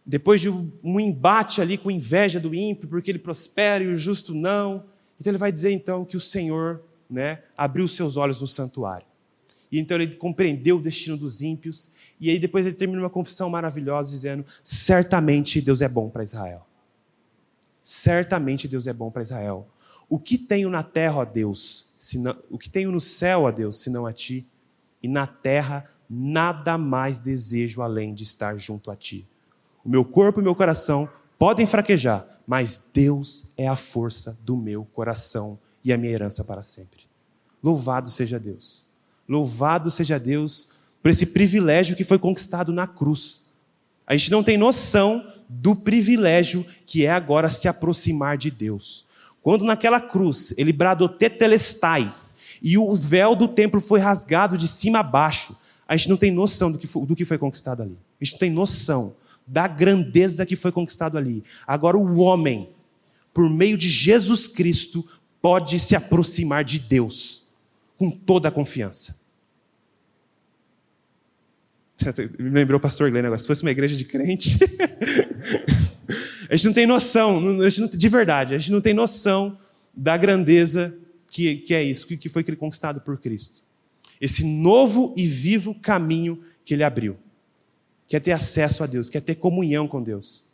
[0.08, 4.34] Depois de um embate ali com inveja do ímpio, porque ele prospera e o justo
[4.34, 4.86] não.
[5.20, 9.06] Então ele vai dizer então que o Senhor, né, abriu seus olhos no santuário.
[9.70, 11.90] E então ele compreendeu o destino dos ímpios.
[12.18, 16.66] E aí depois ele termina uma confissão maravilhosa dizendo: certamente Deus é bom para Israel.
[17.82, 19.68] Certamente Deus é bom para Israel.
[20.08, 23.76] O que tenho na terra, ó Deus, senão, o que tenho no céu, ó Deus,
[23.76, 24.48] senão a ti?
[25.02, 29.28] E na terra nada mais desejo além de estar junto a ti.
[29.88, 35.58] Meu corpo e meu coração podem fraquejar, mas Deus é a força do meu coração
[35.82, 37.08] e a minha herança para sempre.
[37.62, 38.86] Louvado seja Deus.
[39.26, 40.72] Louvado seja Deus
[41.02, 43.50] por esse privilégio que foi conquistado na cruz.
[44.06, 49.06] A gente não tem noção do privilégio que é agora se aproximar de Deus.
[49.40, 52.14] Quando naquela cruz ele bradou tetelestai
[52.62, 56.30] e o véu do templo foi rasgado de cima a baixo, a gente não tem
[56.30, 57.96] noção do que foi, do que foi conquistado ali.
[58.20, 59.16] A gente não tem noção
[59.48, 61.42] da grandeza que foi conquistado ali.
[61.66, 62.70] Agora, o homem,
[63.32, 65.04] por meio de Jesus Cristo,
[65.40, 67.48] pode se aproximar de Deus
[67.96, 69.20] com toda a confiança.
[72.38, 73.38] Me lembrou o pastor Glenn agora.
[73.38, 74.58] Se fosse uma igreja de crente.
[76.48, 79.58] a gente não tem noção, de verdade, a gente não tem noção
[79.92, 80.96] da grandeza
[81.30, 83.66] que, que é isso, que foi conquistado por Cristo
[84.20, 87.16] esse novo e vivo caminho que ele abriu.
[88.08, 90.48] Quer ter acesso a Deus, quer ter comunhão com Deus.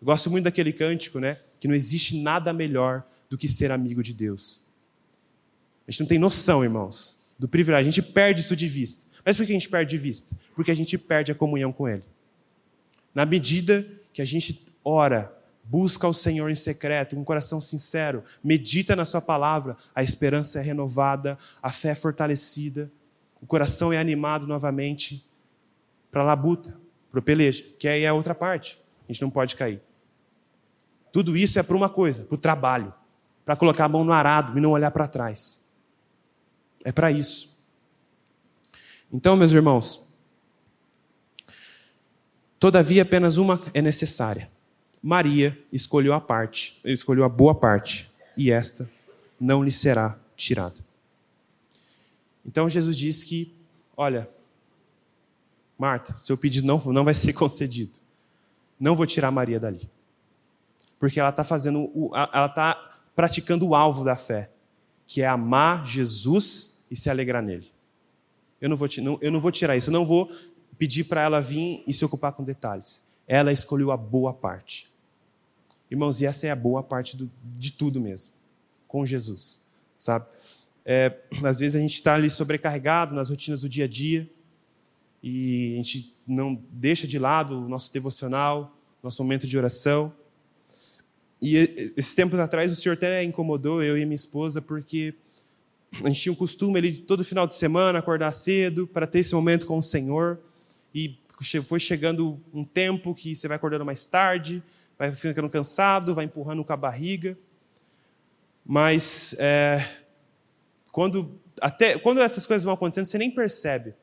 [0.00, 1.40] Eu gosto muito daquele cântico, né?
[1.58, 4.68] Que não existe nada melhor do que ser amigo de Deus.
[5.86, 7.88] A gente não tem noção, irmãos, do privilégio.
[7.88, 9.06] A gente perde isso de vista.
[9.24, 10.36] Mas por que a gente perde de vista?
[10.54, 12.04] Porque a gente perde a comunhão com Ele.
[13.14, 18.22] Na medida que a gente ora, busca o Senhor em secreto, com um coração sincero,
[18.44, 22.90] medita na Sua palavra, a esperança é renovada, a fé é fortalecida,
[23.40, 25.24] o coração é animado novamente
[26.10, 26.74] para a labuta,
[27.10, 27.22] para o
[27.78, 28.78] que aí é a outra parte.
[29.08, 29.80] A gente não pode cair.
[31.12, 32.92] Tudo isso é para uma coisa, para o trabalho,
[33.44, 35.72] para colocar a mão no arado e não olhar para trás.
[36.84, 37.66] É para isso.
[39.12, 40.14] Então, meus irmãos,
[42.58, 44.50] todavia apenas uma é necessária.
[45.02, 48.88] Maria escolheu a parte, escolheu a boa parte, e esta
[49.40, 50.76] não lhe será tirada.
[52.44, 53.54] Então Jesus disse que,
[53.96, 54.28] olha,
[55.78, 57.98] Marta, seu pedido não, não vai ser concedido.
[58.78, 59.88] Não vou tirar Maria dali.
[60.98, 61.90] Porque ela está fazendo,
[62.32, 62.74] ela está
[63.14, 64.50] praticando o alvo da fé,
[65.06, 67.70] que é amar Jesus e se alegrar nele.
[68.60, 70.28] Eu não vou, não, eu não vou tirar isso, eu não vou
[70.76, 73.04] pedir para ela vir e se ocupar com detalhes.
[73.26, 74.88] Ela escolheu a boa parte.
[75.90, 78.34] Irmãos, e essa é a boa parte do, de tudo mesmo,
[78.86, 80.26] com Jesus, sabe?
[80.84, 84.28] É, às vezes a gente está ali sobrecarregado nas rotinas do dia a dia
[85.22, 90.14] e a gente não deixa de lado o nosso devocional, nosso momento de oração.
[91.40, 91.56] E
[91.96, 95.14] esses tempos atrás o Senhor até incomodou eu e minha esposa porque
[96.02, 99.34] a gente tinha um costume de todo final de semana acordar cedo para ter esse
[99.34, 100.38] momento com o Senhor
[100.94, 101.18] e
[101.62, 104.62] foi chegando um tempo que você vai acordando mais tarde,
[104.98, 107.38] vai ficando cansado, vai empurrando com a barriga.
[108.66, 109.88] Mas é,
[110.90, 113.94] quando, até, quando essas coisas vão acontecendo, você nem percebe.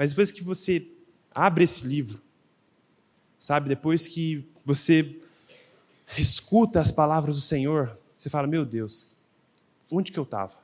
[0.00, 0.88] Mas depois que você
[1.30, 2.22] abre esse livro,
[3.38, 5.20] sabe, depois que você
[6.16, 9.18] escuta as palavras do Senhor, você fala: Meu Deus,
[9.92, 10.56] onde que eu estava?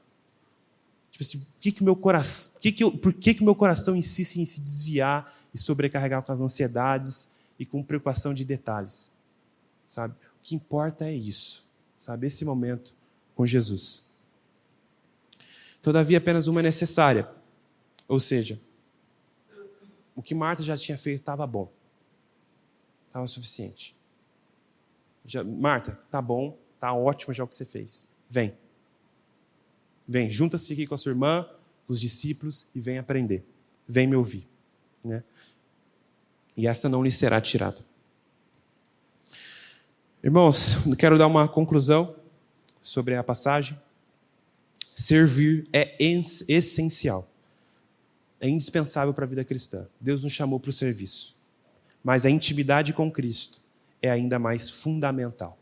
[1.10, 4.36] Tipo assim, que, que meu coração, que que eu, por que, que meu coração insiste
[4.36, 9.10] em se desviar e sobrecarregar com as ansiedades e com preocupação de detalhes?
[9.86, 10.14] Sabe?
[10.14, 11.68] O que importa é isso,
[11.98, 12.26] sabe?
[12.26, 12.94] Esse momento
[13.34, 14.16] com Jesus.
[15.82, 17.28] Todavia, apenas uma é necessária.
[18.08, 18.58] Ou seja,
[20.16, 21.70] o que Marta já tinha feito estava bom.
[23.06, 23.94] Estava suficiente.
[25.24, 28.08] Já, Marta, tá bom, tá ótimo já o que você fez.
[28.28, 28.56] Vem.
[30.08, 31.46] Vem, junta-se aqui com a sua irmã,
[31.86, 33.44] com os discípulos e vem aprender.
[33.86, 34.48] Vem me ouvir.
[35.04, 35.22] Né?
[36.56, 37.84] E essa não lhe será tirada.
[40.24, 42.16] Irmãos, quero dar uma conclusão
[42.80, 43.78] sobre a passagem.
[44.94, 47.28] Servir é essencial,
[48.40, 49.86] é indispensável para a vida cristã.
[50.00, 51.38] Deus nos chamou para o serviço,
[52.02, 53.64] mas a intimidade com Cristo
[54.00, 55.58] é ainda mais fundamental.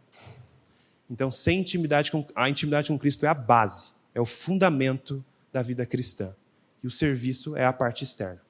[1.09, 5.61] Então, sem intimidade com, a intimidade com Cristo é a base é o fundamento da
[5.61, 6.35] vida cristã.
[6.83, 8.41] E o serviço é a parte externa.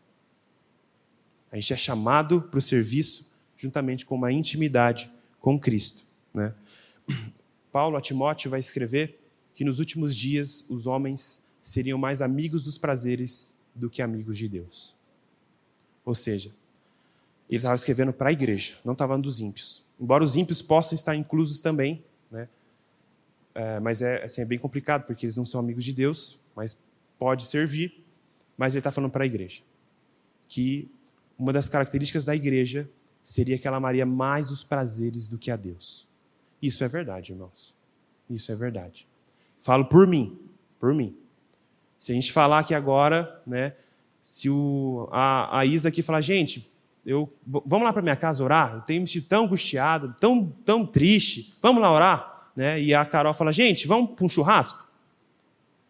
[1.50, 5.10] A gente é chamado para o serviço juntamente com uma intimidade
[5.40, 6.06] com Cristo.
[6.34, 6.52] Né?
[7.72, 9.20] Paulo a Timóteo vai escrever
[9.54, 14.48] que nos últimos dias os homens seriam mais amigos dos prazeres do que amigos de
[14.48, 14.96] Deus.
[16.04, 16.50] Ou seja,
[17.48, 19.84] ele estava escrevendo para a igreja, não estava dos ímpios.
[19.98, 22.48] Embora os ímpios possam estar inclusos também, né?
[23.54, 26.76] É, mas é, assim, é bem complicado, porque eles não são amigos de Deus, mas
[27.18, 28.02] pode servir.
[28.56, 29.62] Mas ele está falando para a igreja
[30.48, 30.90] que
[31.38, 32.88] uma das características da igreja
[33.22, 36.08] seria que ela amaria mais os prazeres do que a Deus.
[36.60, 37.74] Isso é verdade, irmãos.
[38.28, 39.08] Isso é verdade.
[39.58, 40.38] Falo por mim,
[40.78, 41.16] por mim.
[42.04, 43.72] Se a gente falar aqui agora, né,
[44.22, 46.70] se o, a, a Isa aqui falar, gente,
[47.06, 50.84] eu, vamos lá para minha casa orar, eu tenho me sentido tão angustiado, tão, tão
[50.84, 52.34] triste, vamos lá orar?
[52.54, 52.80] né?
[52.80, 54.84] E a Carol fala, gente, vamos para um churrasco?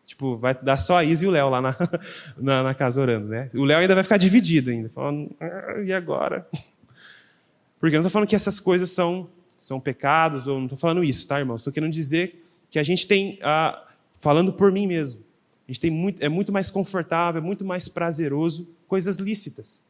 [0.06, 1.76] Tipo, vai dar só a Isa e o Léo lá na,
[2.38, 3.50] na, na, casa orando, né?
[3.54, 6.46] O Léo ainda vai ficar dividido ainda, falando, ah, e agora?
[7.80, 11.02] Porque eu não estou falando que essas coisas são, são pecados, ou não estou falando
[11.02, 11.60] isso, tá, irmãos?
[11.60, 13.82] Estou querendo dizer que a gente tem, ah,
[14.16, 15.23] falando por mim mesmo,
[15.66, 19.84] a gente tem muito, é muito mais confortável, é muito mais prazeroso coisas lícitas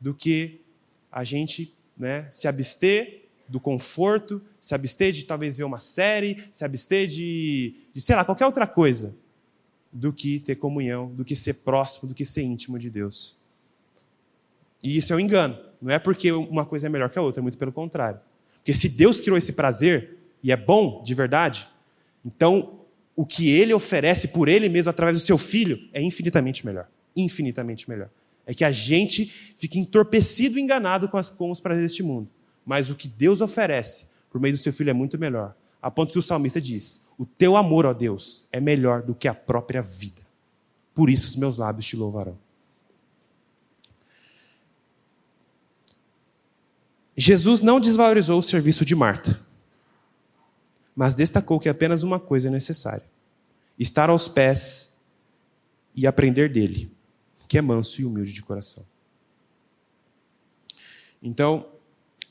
[0.00, 0.60] do que
[1.12, 6.64] a gente né, se abster do conforto, se abster de talvez ver uma série, se
[6.64, 9.14] abster de, de, sei lá, qualquer outra coisa,
[9.92, 13.40] do que ter comunhão, do que ser próximo, do que ser íntimo de Deus.
[14.82, 15.58] E isso é um engano.
[15.82, 18.20] Não é porque uma coisa é melhor que a outra, é muito pelo contrário.
[18.58, 21.68] Porque se Deus criou esse prazer, e é bom de verdade,
[22.24, 22.79] então
[23.14, 26.88] o que ele oferece por ele mesmo através do seu filho é infinitamente melhor.
[27.16, 28.08] Infinitamente melhor.
[28.46, 32.28] É que a gente fica entorpecido e enganado com, as, com os prazeres deste mundo
[32.64, 35.56] mas o que Deus oferece por meio do seu filho é muito melhor.
[35.82, 39.26] A ponto que o salmista diz: O teu amor, ó Deus, é melhor do que
[39.26, 40.22] a própria vida.
[40.94, 42.38] Por isso os meus lábios te louvarão.
[47.16, 49.38] Jesus não desvalorizou o serviço de Marta,
[50.94, 53.04] mas destacou que apenas uma coisa é necessária:
[53.78, 55.02] estar aos pés
[55.94, 56.92] e aprender dele,
[57.48, 58.84] que é manso e humilde de coração.
[61.22, 61.66] Então,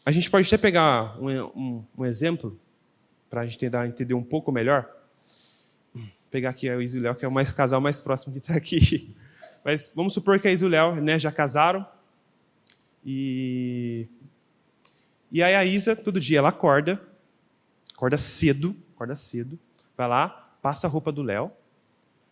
[0.05, 2.59] a gente pode até pegar um, um, um exemplo
[3.29, 4.89] para a gente tentar entender um pouco melhor.
[5.93, 8.33] Vou pegar aqui a Isa e o Léo, que é o mais, casal mais próximo
[8.33, 9.15] que está aqui.
[9.63, 11.85] Mas vamos supor que a Isa e o Léo né, já casaram.
[13.05, 14.07] E,
[15.31, 16.99] e aí a Isa, todo dia, ela acorda,
[17.99, 19.59] acorda cedo, acorda cedo,
[19.97, 20.29] vai lá,
[20.61, 21.51] passa a roupa do Léo,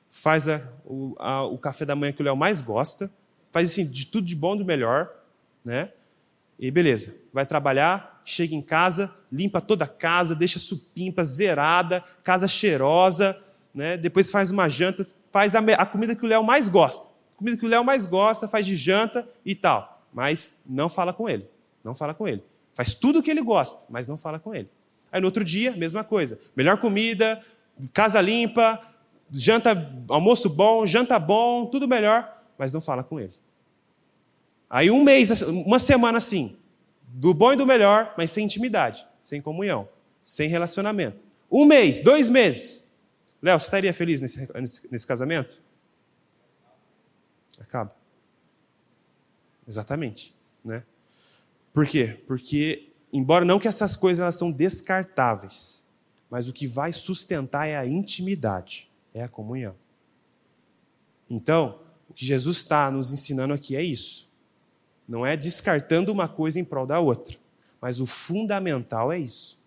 [0.09, 3.11] faz a, o, a, o café da manhã que o Léo mais gosta,
[3.51, 5.13] faz assim, de tudo de bom e do melhor,
[5.65, 5.91] né?
[6.57, 12.47] E beleza, vai trabalhar, chega em casa, limpa toda a casa, deixa supimpa, zerada, casa
[12.47, 13.37] cheirosa,
[13.75, 13.97] né?
[13.97, 17.05] depois faz uma janta, faz a, a comida que o Léo mais gosta.
[17.35, 20.01] comida que o Léo mais gosta, faz de janta e tal.
[20.13, 21.47] Mas não fala com ele.
[21.83, 22.41] Não fala com ele.
[22.73, 24.69] Faz tudo o que ele gosta, mas não fala com ele.
[25.11, 26.39] Aí no outro dia, mesma coisa.
[26.55, 27.43] Melhor comida,
[27.93, 28.81] casa limpa,
[29.31, 33.33] janta, almoço bom, janta bom, tudo melhor, mas não fala com ele.
[34.69, 36.57] Aí um mês, uma semana assim,
[37.07, 39.87] do bom e do melhor, mas sem intimidade, sem comunhão,
[40.21, 41.25] sem relacionamento.
[41.49, 42.91] Um mês, dois meses.
[43.41, 45.61] Léo, você estaria feliz nesse, nesse, nesse casamento?
[47.59, 47.95] Acaba.
[49.67, 50.35] Exatamente.
[50.63, 50.83] Né?
[51.73, 52.19] Por quê?
[52.27, 55.87] Porque, embora não que essas coisas elas são descartáveis,
[56.29, 59.75] mas o que vai sustentar é a intimidade, é a comunhão.
[61.29, 61.79] Então,
[62.09, 64.31] o que Jesus está nos ensinando aqui é isso.
[65.07, 67.37] Não é descartando uma coisa em prol da outra,
[67.79, 69.63] mas o fundamental é isso.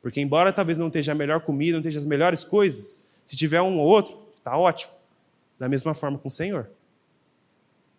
[0.00, 3.62] Porque, embora talvez não esteja a melhor comida, não esteja as melhores coisas, se tiver
[3.62, 4.92] um ou outro, está ótimo.
[5.58, 6.70] Da mesma forma com o Senhor.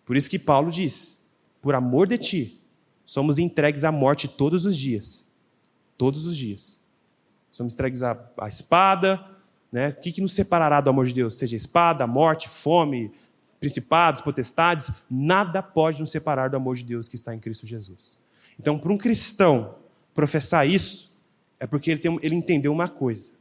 [0.05, 1.26] Por isso que Paulo diz:
[1.61, 2.61] por amor de ti,
[3.06, 5.32] somos entregues à morte todos os dias.
[5.97, 6.84] Todos os dias.
[7.51, 9.24] Somos entregues à, à espada.
[9.72, 9.89] Né?
[9.89, 11.36] O que, que nos separará do amor de Deus?
[11.36, 13.12] Seja espada, morte, fome,
[13.60, 14.91] principados, potestades.
[15.10, 18.20] Nada pode nos separar do amor de Deus que está em Cristo Jesus.
[18.60, 19.76] Então, para um cristão
[20.14, 21.16] professar isso,
[21.60, 23.34] é porque ele, tem, ele entendeu uma coisa: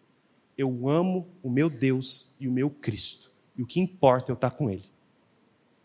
[0.56, 3.32] eu amo o meu Deus e o meu Cristo.
[3.56, 4.84] E o que importa é eu estar com Ele.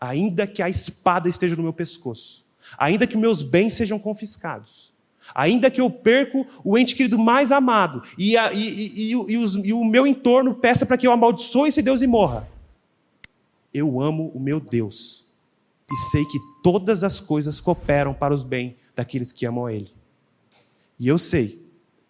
[0.00, 2.46] Ainda que a espada esteja no meu pescoço,
[2.76, 4.92] ainda que meus bens sejam confiscados,
[5.34, 9.72] ainda que eu perco o ente querido mais amado e, a, e, e, os, e
[9.72, 12.48] o meu entorno peça para que eu amaldiçoe esse Deus e morra,
[13.72, 15.30] eu amo o meu Deus
[15.90, 19.92] e sei que todas as coisas cooperam para os bem daqueles que amam a Ele.
[20.98, 21.64] E eu sei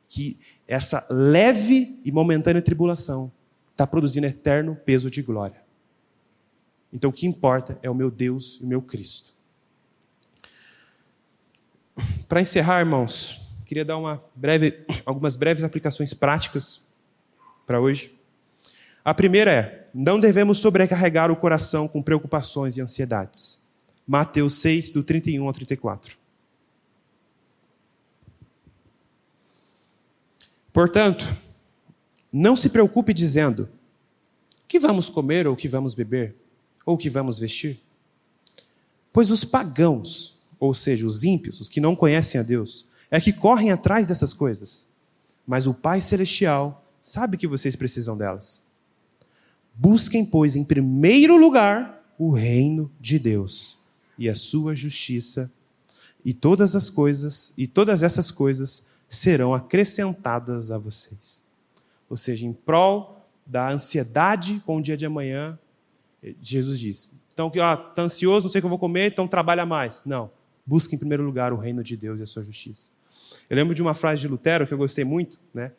[0.09, 3.33] que essa leve e momentânea tribulação
[3.73, 5.63] está produzindo eterno peso de glória.
[6.93, 9.33] Então o que importa é o meu Deus e o meu Cristo.
[12.31, 16.87] Para encerrar, irmãos, queria dar uma breve, algumas breves aplicações práticas
[17.67, 18.17] para hoje.
[19.05, 23.69] A primeira é: não devemos sobrecarregar o coração com preocupações e ansiedades.
[24.07, 26.17] Mateus 6, do 31 ao 34.
[30.73, 31.27] Portanto,
[32.33, 33.69] não se preocupe dizendo:
[34.69, 36.37] que vamos comer ou que vamos beber,
[36.87, 37.81] ou que vamos vestir?
[39.13, 43.33] Pois os pagãos, ou seja, os ímpios, os que não conhecem a Deus, é que
[43.33, 44.87] correm atrás dessas coisas.
[45.47, 48.63] Mas o Pai Celestial sabe que vocês precisam delas.
[49.75, 53.79] Busquem, pois, em primeiro lugar o reino de Deus
[54.19, 55.51] e a sua justiça,
[56.23, 61.43] e todas as coisas, e todas essas coisas serão acrescentadas a vocês.
[62.11, 65.59] Ou seja, em prol da ansiedade com o dia de amanhã,
[66.43, 70.03] Jesus diz: então, está ansioso, não sei o que eu vou comer, então trabalha mais.
[70.05, 70.31] Não.
[70.71, 72.93] Busque em primeiro lugar o reino de Deus e a sua justiça.
[73.51, 75.73] Eu lembro de uma frase de Lutero que eu gostei muito, né?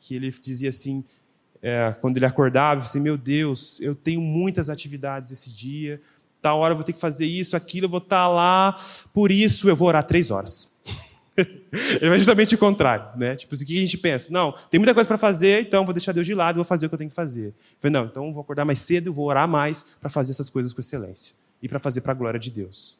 [0.00, 1.04] que ele dizia assim:
[1.62, 6.00] é, quando ele acordava, assim, meu Deus, eu tenho muitas atividades esse dia,
[6.40, 8.74] tal hora eu vou ter que fazer isso, aquilo, eu vou estar tá lá,
[9.12, 10.78] por isso eu vou orar três horas.
[11.36, 13.36] ele vai justamente o contrário, né?
[13.36, 14.32] Tipo, assim, o que a gente pensa?
[14.32, 16.88] Não, tem muita coisa para fazer, então vou deixar Deus de lado vou fazer o
[16.88, 17.48] que eu tenho que fazer.
[17.48, 20.50] Eu falei, não, então vou acordar mais cedo e vou orar mais para fazer essas
[20.50, 22.98] coisas com excelência e para fazer para a glória de Deus.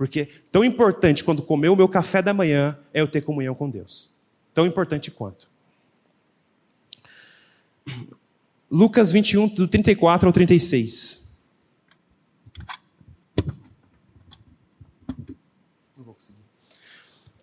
[0.00, 3.68] Porque tão importante quando comer o meu café da manhã é eu ter comunhão com
[3.68, 4.08] Deus.
[4.54, 5.46] Tão importante quanto.
[8.70, 11.36] Lucas 21, do 34 ao 36.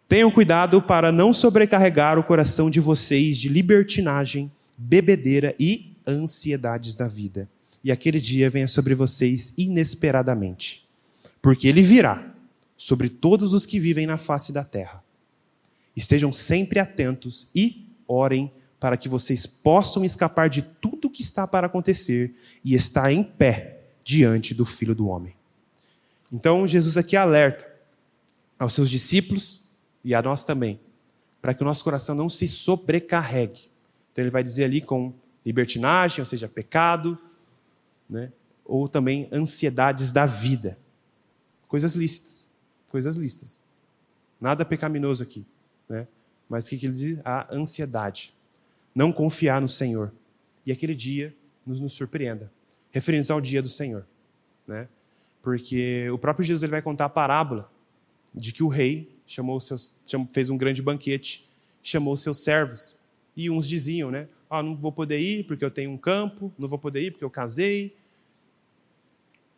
[0.08, 7.08] Tenham cuidado para não sobrecarregar o coração de vocês de libertinagem, bebedeira e ansiedades da
[7.08, 7.48] vida.
[7.84, 10.90] E aquele dia venha sobre vocês inesperadamente.
[11.40, 12.34] Porque ele virá
[12.78, 15.04] sobre todos os que vivem na face da terra.
[15.96, 21.48] Estejam sempre atentos e orem para que vocês possam escapar de tudo o que está
[21.48, 25.36] para acontecer e estar em pé diante do Filho do Homem.
[26.32, 27.68] Então, Jesus aqui alerta
[28.60, 29.72] aos seus discípulos
[30.04, 30.80] e a nós também,
[31.42, 33.72] para que o nosso coração não se sobrecarregue.
[34.12, 35.14] Então, ele vai dizer ali com
[35.44, 37.18] libertinagem, ou seja, pecado,
[38.08, 38.32] né?
[38.64, 40.78] ou também ansiedades da vida.
[41.68, 42.47] Coisas lícitas.
[42.90, 43.62] Coisas lícitas.
[44.40, 45.46] Nada pecaminoso aqui.
[45.90, 46.08] Né?
[46.50, 47.20] Mas o que ele diz?
[47.24, 48.34] A ansiedade
[48.98, 50.12] não confiar no Senhor.
[50.66, 51.36] E aquele dia
[51.66, 52.52] nos, nos surpreenda,
[52.92, 54.06] referindo ao dia do Senhor.
[54.66, 54.88] Né?
[55.42, 57.72] Porque o próprio Jesus ele vai contar a parábola
[58.34, 60.00] de que o rei chamou seus,
[60.34, 61.48] fez um grande banquete,
[61.84, 63.00] chamou seus servos.
[63.36, 64.28] E uns diziam, né?
[64.50, 67.24] Ah, não vou poder ir porque eu tenho um campo, não vou poder ir porque
[67.24, 67.96] eu casei.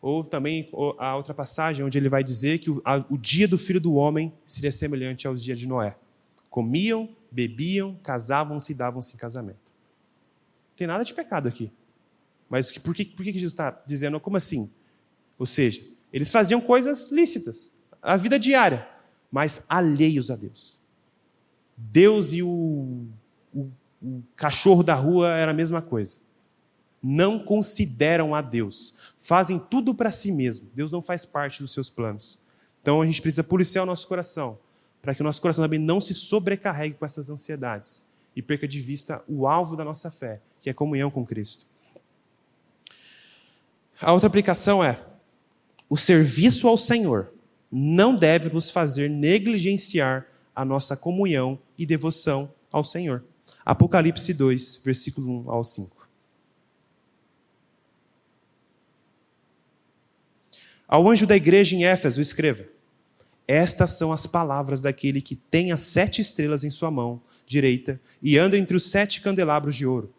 [0.01, 3.95] Ou também a outra passagem onde ele vai dizer que o, dia do filho do
[3.95, 5.97] homem seria semelhante aos dias de Noé.
[6.49, 9.59] Comiam, bebiam, casavam-se e davam-se em casamento.
[10.69, 11.71] Não tem nada de pecado aqui.
[12.49, 14.71] Mas por que, por que Jesus está dizendo como assim?
[15.37, 15.81] Ou seja,
[16.11, 18.87] eles faziam coisas lícitas, a vida diária,
[19.31, 20.79] mas alheios a Deus.
[21.77, 23.05] Deus e o,
[23.53, 23.69] o,
[24.01, 26.28] o cachorro da rua era a mesma coisa.
[27.01, 29.13] Não consideram a Deus.
[29.17, 30.69] Fazem tudo para si mesmo.
[30.73, 32.41] Deus não faz parte dos seus planos.
[32.81, 34.57] Então a gente precisa policiar o nosso coração,
[35.01, 38.79] para que o nosso coração também não se sobrecarregue com essas ansiedades e perca de
[38.79, 41.65] vista o alvo da nossa fé, que é a comunhão com Cristo.
[44.01, 44.99] A outra aplicação é:
[45.89, 47.33] o serviço ao Senhor
[47.71, 50.25] não deve nos fazer negligenciar
[50.55, 53.23] a nossa comunhão e devoção ao Senhor.
[53.65, 55.98] Apocalipse 2, versículo 1 ao 5.
[60.89, 62.65] Ao anjo da igreja em Éfeso, escreva:
[63.47, 68.37] Estas são as palavras daquele que tem as sete estrelas em sua mão direita e
[68.37, 70.13] anda entre os sete candelabros de ouro.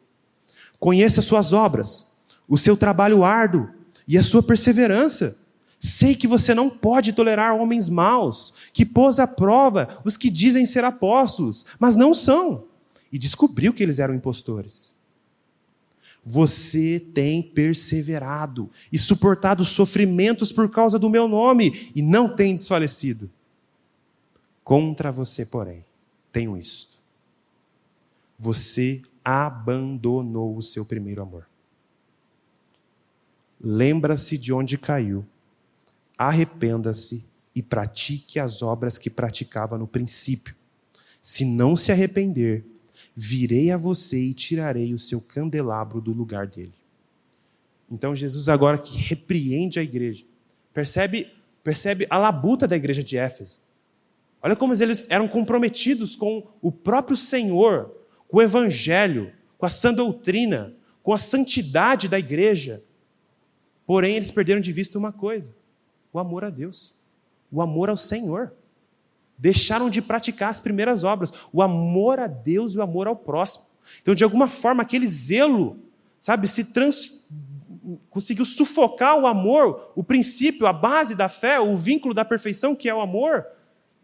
[0.79, 2.17] Conheça suas obras,
[2.49, 3.69] o seu trabalho árduo
[4.09, 5.37] e a sua perseverança
[5.83, 10.67] Sei que você não pode tolerar homens maus, que pôs à prova os que dizem
[10.67, 12.65] ser apóstolos, mas não são,
[13.11, 15.00] e descobriu que eles eram impostores.
[16.25, 23.31] Você tem perseverado e suportado sofrimentos por causa do meu nome e não tem desfalecido.
[24.63, 25.85] Contra você, porém,
[26.31, 27.01] tenho isto.
[28.39, 31.49] Você abandonou o seu primeiro amor.
[33.61, 35.27] Lembra-se de onde caiu
[36.21, 40.55] arrependa-se e pratique as obras que praticava no princípio.
[41.23, 42.63] Se não se arrepender,
[43.15, 46.75] virei a você e tirarei o seu candelabro do lugar dele.
[47.91, 50.25] Então Jesus agora que repreende a igreja,
[50.73, 51.29] percebe,
[51.63, 53.61] percebe a labuta da igreja de Éfeso.
[54.43, 57.95] Olha como eles eram comprometidos com o próprio Senhor,
[58.29, 62.83] com o evangelho, com a sã doutrina, com a santidade da igreja.
[63.87, 65.55] Porém, eles perderam de vista uma coisa:
[66.13, 66.99] o amor a Deus,
[67.51, 68.55] o amor ao Senhor.
[69.41, 73.65] Deixaram de praticar as primeiras obras, o amor a Deus e o amor ao próximo.
[74.03, 75.79] Então, de alguma forma, aquele zelo,
[76.19, 77.27] sabe, se trans...
[78.11, 82.87] conseguiu sufocar o amor, o princípio, a base da fé, o vínculo da perfeição que
[82.87, 83.47] é o amor,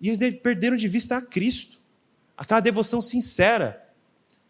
[0.00, 1.78] e eles perderam de vista a Cristo,
[2.34, 3.84] aquela devoção sincera.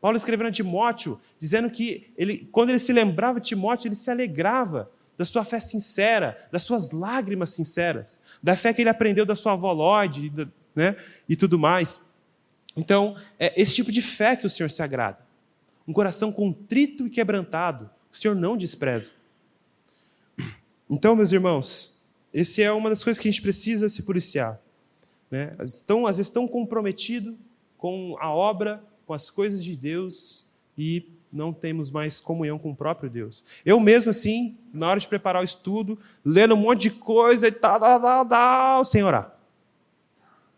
[0.00, 4.08] Paulo escreveu a Timóteo, dizendo que ele, quando ele se lembrava de Timóteo, ele se
[4.08, 9.34] alegrava, da sua fé sincera, das suas lágrimas sinceras, da fé que ele aprendeu da
[9.34, 10.30] sua avó Lloyd,
[10.76, 10.94] né,
[11.26, 12.00] e tudo mais.
[12.76, 15.18] Então, é esse tipo de fé que o Senhor se agrada.
[15.88, 19.12] Um coração contrito e quebrantado, o Senhor não despreza.
[20.88, 24.60] Então, meus irmãos, esse é uma das coisas que a gente precisa se policiar.
[25.30, 25.52] Né?
[25.60, 27.36] Estão, às vezes, tão comprometido
[27.78, 30.46] com a obra, com as coisas de Deus,
[30.76, 33.44] e não temos mais comunhão com o próprio Deus.
[33.64, 37.52] Eu mesmo, assim, na hora de preparar o estudo, lendo um monte de coisa e
[37.52, 39.35] tal, tal, tal, tal sem orar.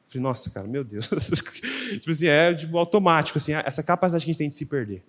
[0.09, 1.09] Falei, nossa, cara, meu Deus.
[2.01, 5.03] tipo assim, é tipo, automático, assim, essa capacidade que a gente tem de se perder.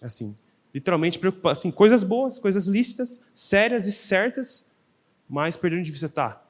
[0.00, 0.36] Assim,
[0.72, 4.70] literalmente, assim, coisas boas, coisas lícitas, sérias e certas,
[5.28, 6.42] mas perdendo de vista, tá,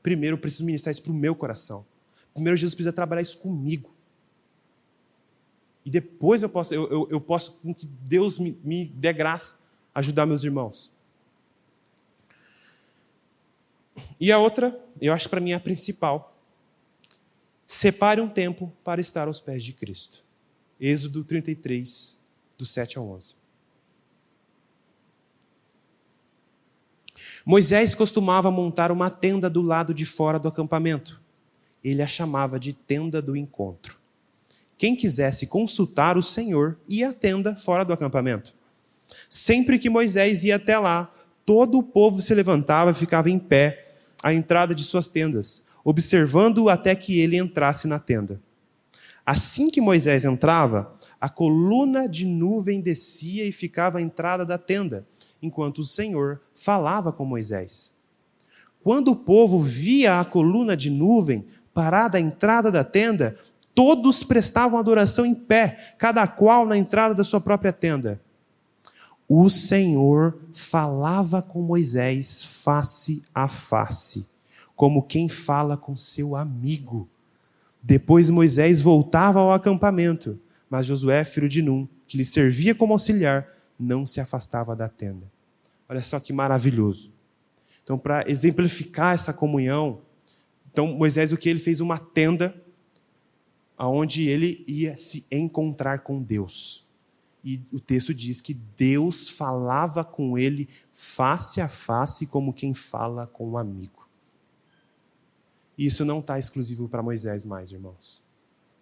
[0.00, 1.84] primeiro eu preciso ministrar isso para o meu coração.
[2.32, 3.92] Primeiro Jesus precisa trabalhar isso comigo.
[5.84, 9.58] E depois eu posso, eu, eu, eu posso, com que Deus me, me dê graça,
[9.92, 10.94] ajudar meus irmãos.
[14.20, 16.29] E a outra, eu acho que para mim é a principal.
[17.72, 20.24] Separe um tempo para estar aos pés de Cristo.
[20.80, 22.18] Êxodo 33,
[22.58, 23.36] do 7 ao 11.
[27.44, 31.20] Moisés costumava montar uma tenda do lado de fora do acampamento.
[31.84, 34.00] Ele a chamava de tenda do encontro
[34.80, 38.54] quem quisesse consultar o Senhor ia à tenda fora do acampamento.
[39.28, 41.12] Sempre que Moisés ia até lá,
[41.44, 46.68] todo o povo se levantava e ficava em pé à entrada de suas tendas, observando-o
[46.68, 48.40] até que ele entrasse na tenda.
[49.24, 55.06] Assim que Moisés entrava, a coluna de nuvem descia e ficava à entrada da tenda,
[55.42, 57.96] enquanto o Senhor falava com Moisés.
[58.82, 63.36] Quando o povo via a coluna de nuvem parada à entrada da tenda,
[63.74, 68.20] Todos prestavam adoração em pé, cada qual na entrada da sua própria tenda.
[69.28, 74.28] O Senhor falava com Moisés face a face,
[74.80, 77.06] como quem fala com seu amigo.
[77.82, 83.46] Depois Moisés voltava ao acampamento, mas Josué, filho de Num, que lhe servia como auxiliar,
[83.78, 85.30] não se afastava da tenda.
[85.86, 87.12] Olha só que maravilhoso.
[87.82, 90.00] Então, para exemplificar essa comunhão,
[90.72, 92.54] então Moisés o que ele fez uma tenda
[93.76, 96.86] aonde ele ia se encontrar com Deus.
[97.44, 103.26] E o texto diz que Deus falava com ele face a face, como quem fala
[103.26, 103.99] com um amigo.
[105.80, 108.22] E isso não está exclusivo para Moisés mais, irmãos.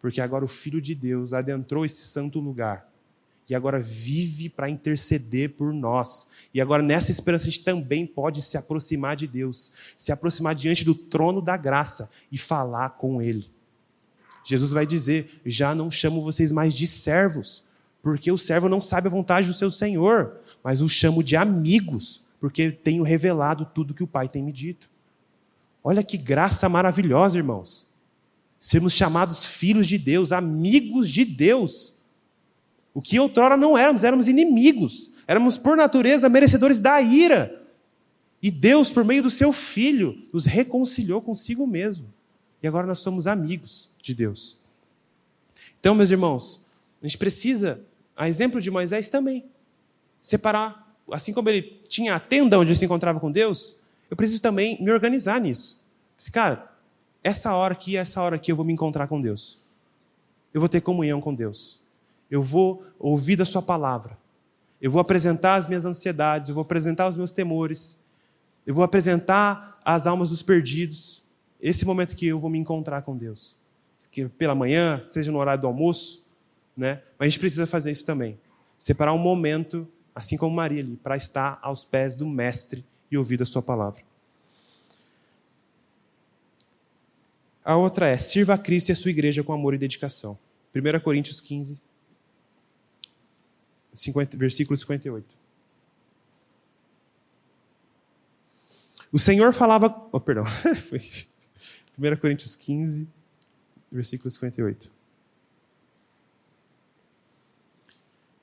[0.01, 2.90] Porque agora o Filho de Deus adentrou esse santo lugar
[3.49, 6.30] e agora vive para interceder por nós.
[6.53, 10.84] E agora, nessa esperança, a gente também pode se aproximar de Deus, se aproximar diante
[10.84, 13.49] do trono da graça e falar com Ele.
[14.44, 17.62] Jesus vai dizer: Já não chamo vocês mais de servos,
[18.03, 22.24] porque o servo não sabe a vontade do seu senhor, mas o chamo de amigos,
[22.40, 24.90] porque tenho revelado tudo que o Pai tem me dito.
[25.83, 27.95] Olha que graça maravilhosa, irmãos.
[28.59, 31.99] Sermos chamados filhos de Deus, amigos de Deus.
[32.93, 37.64] O que outrora não éramos, éramos inimigos, éramos por natureza merecedores da ira.
[38.43, 42.12] E Deus, por meio do seu Filho, nos reconciliou consigo mesmo.
[42.62, 44.62] E agora nós somos amigos de Deus.
[45.79, 46.66] Então, meus irmãos,
[47.01, 47.81] a gente precisa,
[48.16, 49.45] a exemplo de Moisés também,
[50.20, 53.78] separar, assim como ele tinha a tenda onde ele se encontrava com Deus,
[54.11, 55.84] eu preciso também me organizar nisso.
[56.32, 56.72] Cara,
[57.22, 59.62] essa hora aqui, essa hora aqui eu vou me encontrar com Deus.
[60.52, 61.82] Eu vou ter comunhão com Deus.
[62.30, 64.16] Eu vou ouvir da Sua palavra.
[64.80, 68.04] Eu vou apresentar as minhas ansiedades, eu vou apresentar os meus temores,
[68.66, 71.24] eu vou apresentar as almas dos perdidos.
[71.61, 73.59] Esse momento que eu vou me encontrar com Deus.
[74.11, 76.26] Que pela manhã, seja no horário do almoço,
[76.76, 77.02] né?
[77.18, 78.38] Mas a gente precisa fazer isso também.
[78.78, 83.40] Separar um momento, assim como Maria ali, para estar aos pés do Mestre e ouvir
[83.42, 84.02] a Sua palavra.
[87.68, 90.38] A outra é: sirva a Cristo e a sua igreja com amor e dedicação.
[90.74, 91.78] 1 Coríntios 15,
[93.92, 95.26] 50, versículo 58.
[99.12, 99.94] O Senhor falava.
[100.11, 100.44] Oh, perdão.
[101.98, 103.06] 1 Coríntios 15,
[103.90, 104.90] versículo 58.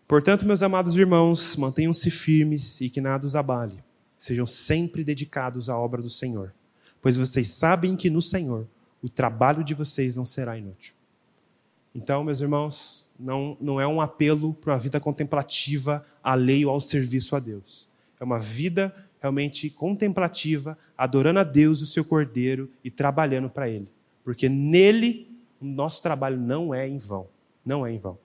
[0.08, 3.84] Portanto, meus amados irmãos, mantenham-se firmes e que nada os abale.
[4.26, 6.52] Sejam sempre dedicados à obra do Senhor,
[7.00, 8.68] pois vocês sabem que no Senhor
[9.00, 10.96] o trabalho de vocês não será inútil.
[11.94, 17.36] Então, meus irmãos, não, não é um apelo para uma vida contemplativa alheio ao serviço
[17.36, 17.88] a Deus.
[18.20, 23.88] É uma vida realmente contemplativa, adorando a Deus, o seu Cordeiro e trabalhando para Ele.
[24.24, 27.28] Porque nele o nosso trabalho não é em vão.
[27.64, 28.18] Não é em vão.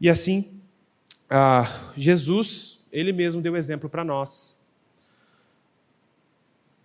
[0.00, 0.60] E assim,
[1.28, 1.64] ah,
[1.96, 4.58] Jesus, ele mesmo deu exemplo para nós,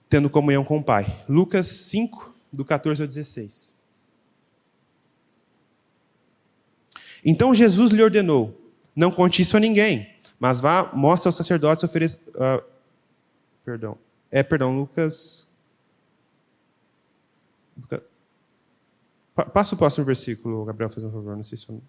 [0.09, 1.05] tendo comunhão com o Pai.
[1.29, 3.73] Lucas 5, do 14 ao 16.
[7.23, 8.59] Então Jesus lhe ordenou:
[8.93, 12.19] Não conte isso a ninguém, mas vá, mostre aos sacerdotes ofereça.
[12.31, 12.61] Uh,
[13.63, 13.97] perdão.
[14.29, 15.49] É, perdão, Lucas.
[19.53, 21.81] Passa o próximo versículo, Gabriel, faz um favor, não sei se eu...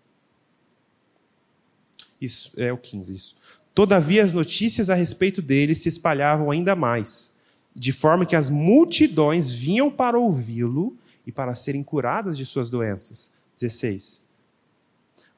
[2.20, 3.61] Isso, é o 15, isso.
[3.74, 7.38] Todavia as notícias a respeito dele se espalhavam ainda mais,
[7.74, 10.96] de forma que as multidões vinham para ouvi-lo
[11.26, 13.32] e para serem curadas de suas doenças.
[13.56, 14.24] 16.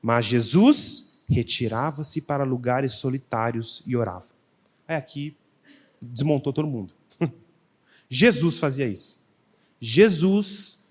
[0.03, 4.27] Mas Jesus retirava-se para lugares solitários e orava.
[4.87, 5.37] Aí aqui
[6.03, 6.93] desmontou todo mundo.
[8.09, 9.25] Jesus fazia isso.
[9.81, 10.87] Jesus,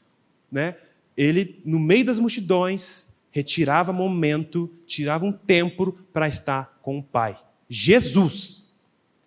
[0.52, 0.78] né,
[1.16, 7.36] ele no meio das multidões retirava momento, tirava um tempo para estar com o Pai.
[7.68, 8.76] Jesus.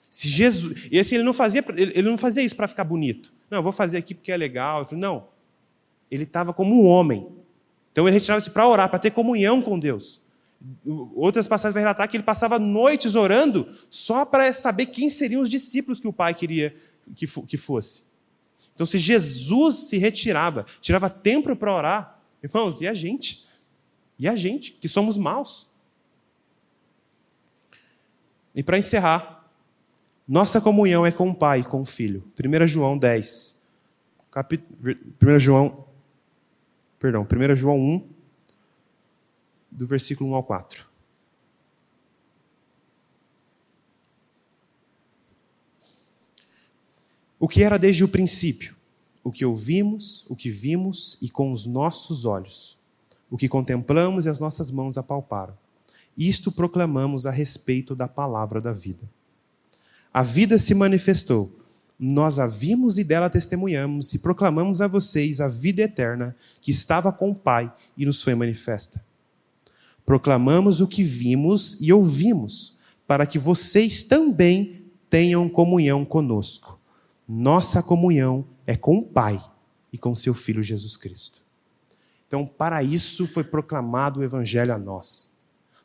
[0.09, 3.35] Se Jesus, e assim ele não fazia, ele não fazia isso para ficar bonito.
[3.51, 4.87] Não, vou fazer aqui porque é legal.
[4.93, 5.27] não.
[6.09, 7.27] Ele estava como um homem.
[7.91, 10.23] Então ele retirava-se para orar, para ter comunhão com Deus.
[11.17, 15.51] Outras passagens vai relatar que ele passava noites orando só para saber quem seriam os
[15.51, 16.75] discípulos que o pai queria
[17.15, 18.05] que fosse.
[18.73, 23.46] Então, se Jesus se retirava, tirava tempo para orar, irmãos, e a gente?
[24.19, 25.69] E a gente, que somos maus?
[28.55, 29.51] E para encerrar,
[30.27, 32.25] nossa comunhão é com o Pai, com o Filho.
[32.39, 33.63] 1 João 10.
[34.31, 34.65] Capit...
[35.23, 35.87] 1 João
[36.99, 38.09] perdão, 1 João 1,
[39.71, 40.87] do versículo 1 ao 4.
[47.39, 48.75] O que era desde o princípio,
[49.23, 52.76] o que ouvimos, o que vimos e com os nossos olhos,
[53.31, 55.55] o que contemplamos e as nossas mãos apalparam.
[56.17, 59.09] Isto proclamamos a respeito da palavra da vida.
[60.13, 61.53] A vida se manifestou
[61.99, 67.11] nós a vimos e dela testemunhamos e proclamamos a vocês a vida eterna que estava
[67.11, 69.05] com o Pai e nos foi manifesta.
[70.05, 76.79] Proclamamos o que vimos e ouvimos, para que vocês também tenham comunhão conosco.
[77.27, 79.43] Nossa comunhão é com o Pai
[79.93, 81.46] e com seu Filho Jesus Cristo.
[82.27, 85.33] Então, para isso foi proclamado o Evangelho a nós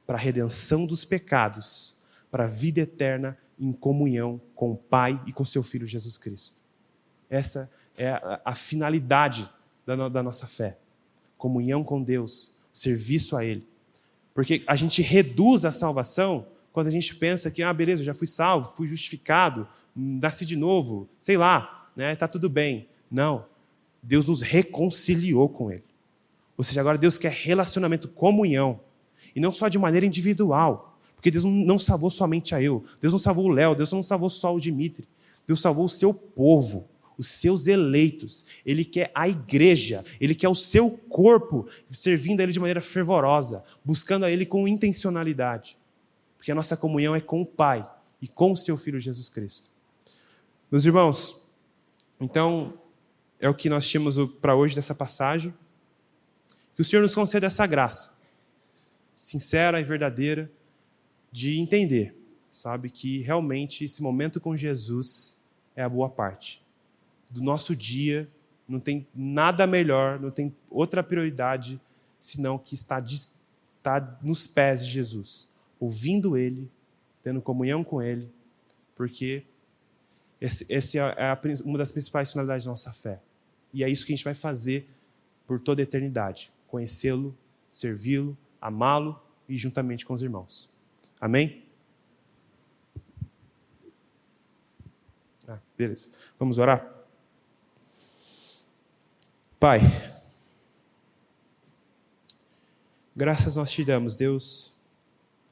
[0.05, 5.31] para a redenção dos pecados, para a vida eterna em comunhão com o Pai e
[5.31, 6.57] com seu Filho Jesus Cristo.
[7.29, 9.49] Essa é a, a finalidade
[9.85, 10.77] da, no, da nossa fé:
[11.37, 13.67] comunhão com Deus, serviço a Ele.
[14.33, 18.27] Porque a gente reduz a salvação quando a gente pensa que, ah, beleza, já fui
[18.27, 22.87] salvo, fui justificado, nasci de novo, sei lá, né, tá tudo bem.
[23.09, 23.45] Não.
[24.01, 25.83] Deus nos reconciliou com Ele.
[26.62, 28.82] Ou seja, agora Deus quer relacionamento, comunhão.
[29.36, 30.95] E não só de maneira individual.
[31.16, 32.84] Porque Deus não salvou somente a eu.
[32.99, 33.74] Deus não salvou o Léo.
[33.74, 35.07] Deus não salvou só o Dimitri.
[35.47, 36.88] Deus salvou o seu povo
[37.18, 42.51] os seus eleitos, ele quer a igreja, ele quer o seu corpo servindo a ele
[42.51, 45.78] de maneira fervorosa, buscando a ele com intencionalidade.
[46.36, 47.88] Porque a nossa comunhão é com o Pai
[48.20, 49.70] e com o seu Filho Jesus Cristo.
[50.72, 51.47] Meus irmãos,
[52.20, 52.74] então,
[53.39, 55.53] é o que nós tínhamos para hoje dessa passagem.
[56.76, 58.19] Que o Senhor nos conceda essa graça,
[59.13, 60.51] sincera e verdadeira,
[61.32, 62.15] de entender,
[62.49, 65.41] sabe, que realmente esse momento com Jesus
[65.76, 66.61] é a boa parte
[67.32, 68.30] do nosso dia,
[68.67, 71.80] não tem nada melhor, não tem outra prioridade
[72.19, 73.03] senão que está,
[73.67, 75.49] está nos pés de Jesus,
[75.80, 76.69] ouvindo Ele,
[77.24, 78.30] tendo comunhão com Ele,
[78.95, 79.43] porque
[80.39, 83.22] essa esse é a, uma das principais finalidades da nossa fé.
[83.74, 84.88] E é isso que a gente vai fazer
[85.47, 87.38] por toda a eternidade: conhecê-lo,
[87.69, 90.72] servi-lo, amá-lo e juntamente com os irmãos.
[91.19, 91.65] Amém?
[95.45, 96.09] Ah, beleza.
[96.39, 96.89] Vamos orar?
[99.59, 99.82] Pai,
[103.15, 104.76] graças nós te damos, Deus,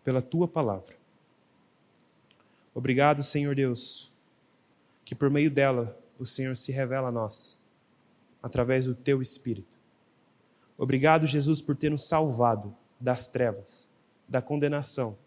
[0.03, 0.97] pela tua palavra.
[2.73, 4.11] Obrigado, Senhor Deus,
[5.03, 7.61] que por meio dela o Senhor se revela a nós,
[8.41, 9.78] através do teu Espírito.
[10.79, 13.91] Obrigado, Jesus, por ter nos salvado das trevas,
[14.29, 15.17] da condenação,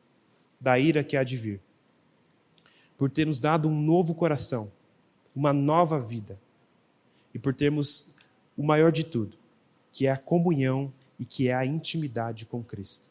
[0.59, 1.61] da ira que há de vir,
[2.96, 4.72] por ter nos dado um novo coração,
[5.36, 6.40] uma nova vida,
[7.34, 8.16] e por termos
[8.57, 9.36] o maior de tudo,
[9.90, 13.05] que é a comunhão e que é a intimidade com Cristo.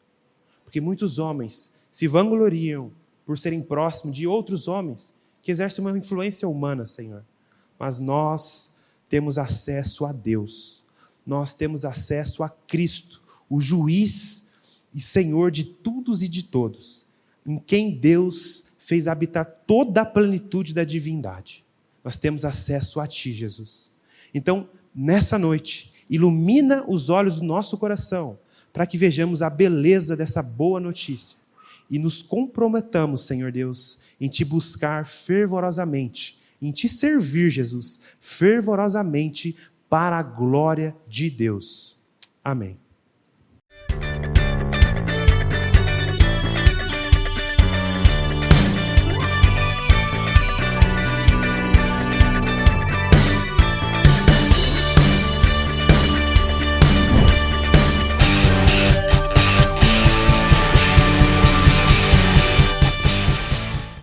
[0.64, 2.90] Porque muitos homens se vangloriam
[3.24, 7.24] por serem próximos de outros homens que exercem uma influência humana, Senhor.
[7.78, 8.76] Mas nós
[9.08, 10.84] temos acesso a Deus.
[11.26, 14.52] Nós temos acesso a Cristo, o juiz
[14.94, 17.08] e Senhor de todos e de todos,
[17.46, 21.64] em quem Deus fez habitar toda a plenitude da divindade.
[22.04, 23.94] Nós temos acesso a Ti, Jesus.
[24.34, 28.38] Então, nessa noite, ilumina os olhos do nosso coração,
[28.72, 31.42] para que vejamos a beleza dessa boa notícia
[31.92, 39.54] e nos comprometamos, Senhor Deus, em te buscar fervorosamente, em te servir, Jesus, fervorosamente
[39.92, 42.02] para a glória de Deus.
[42.42, 42.81] Amém.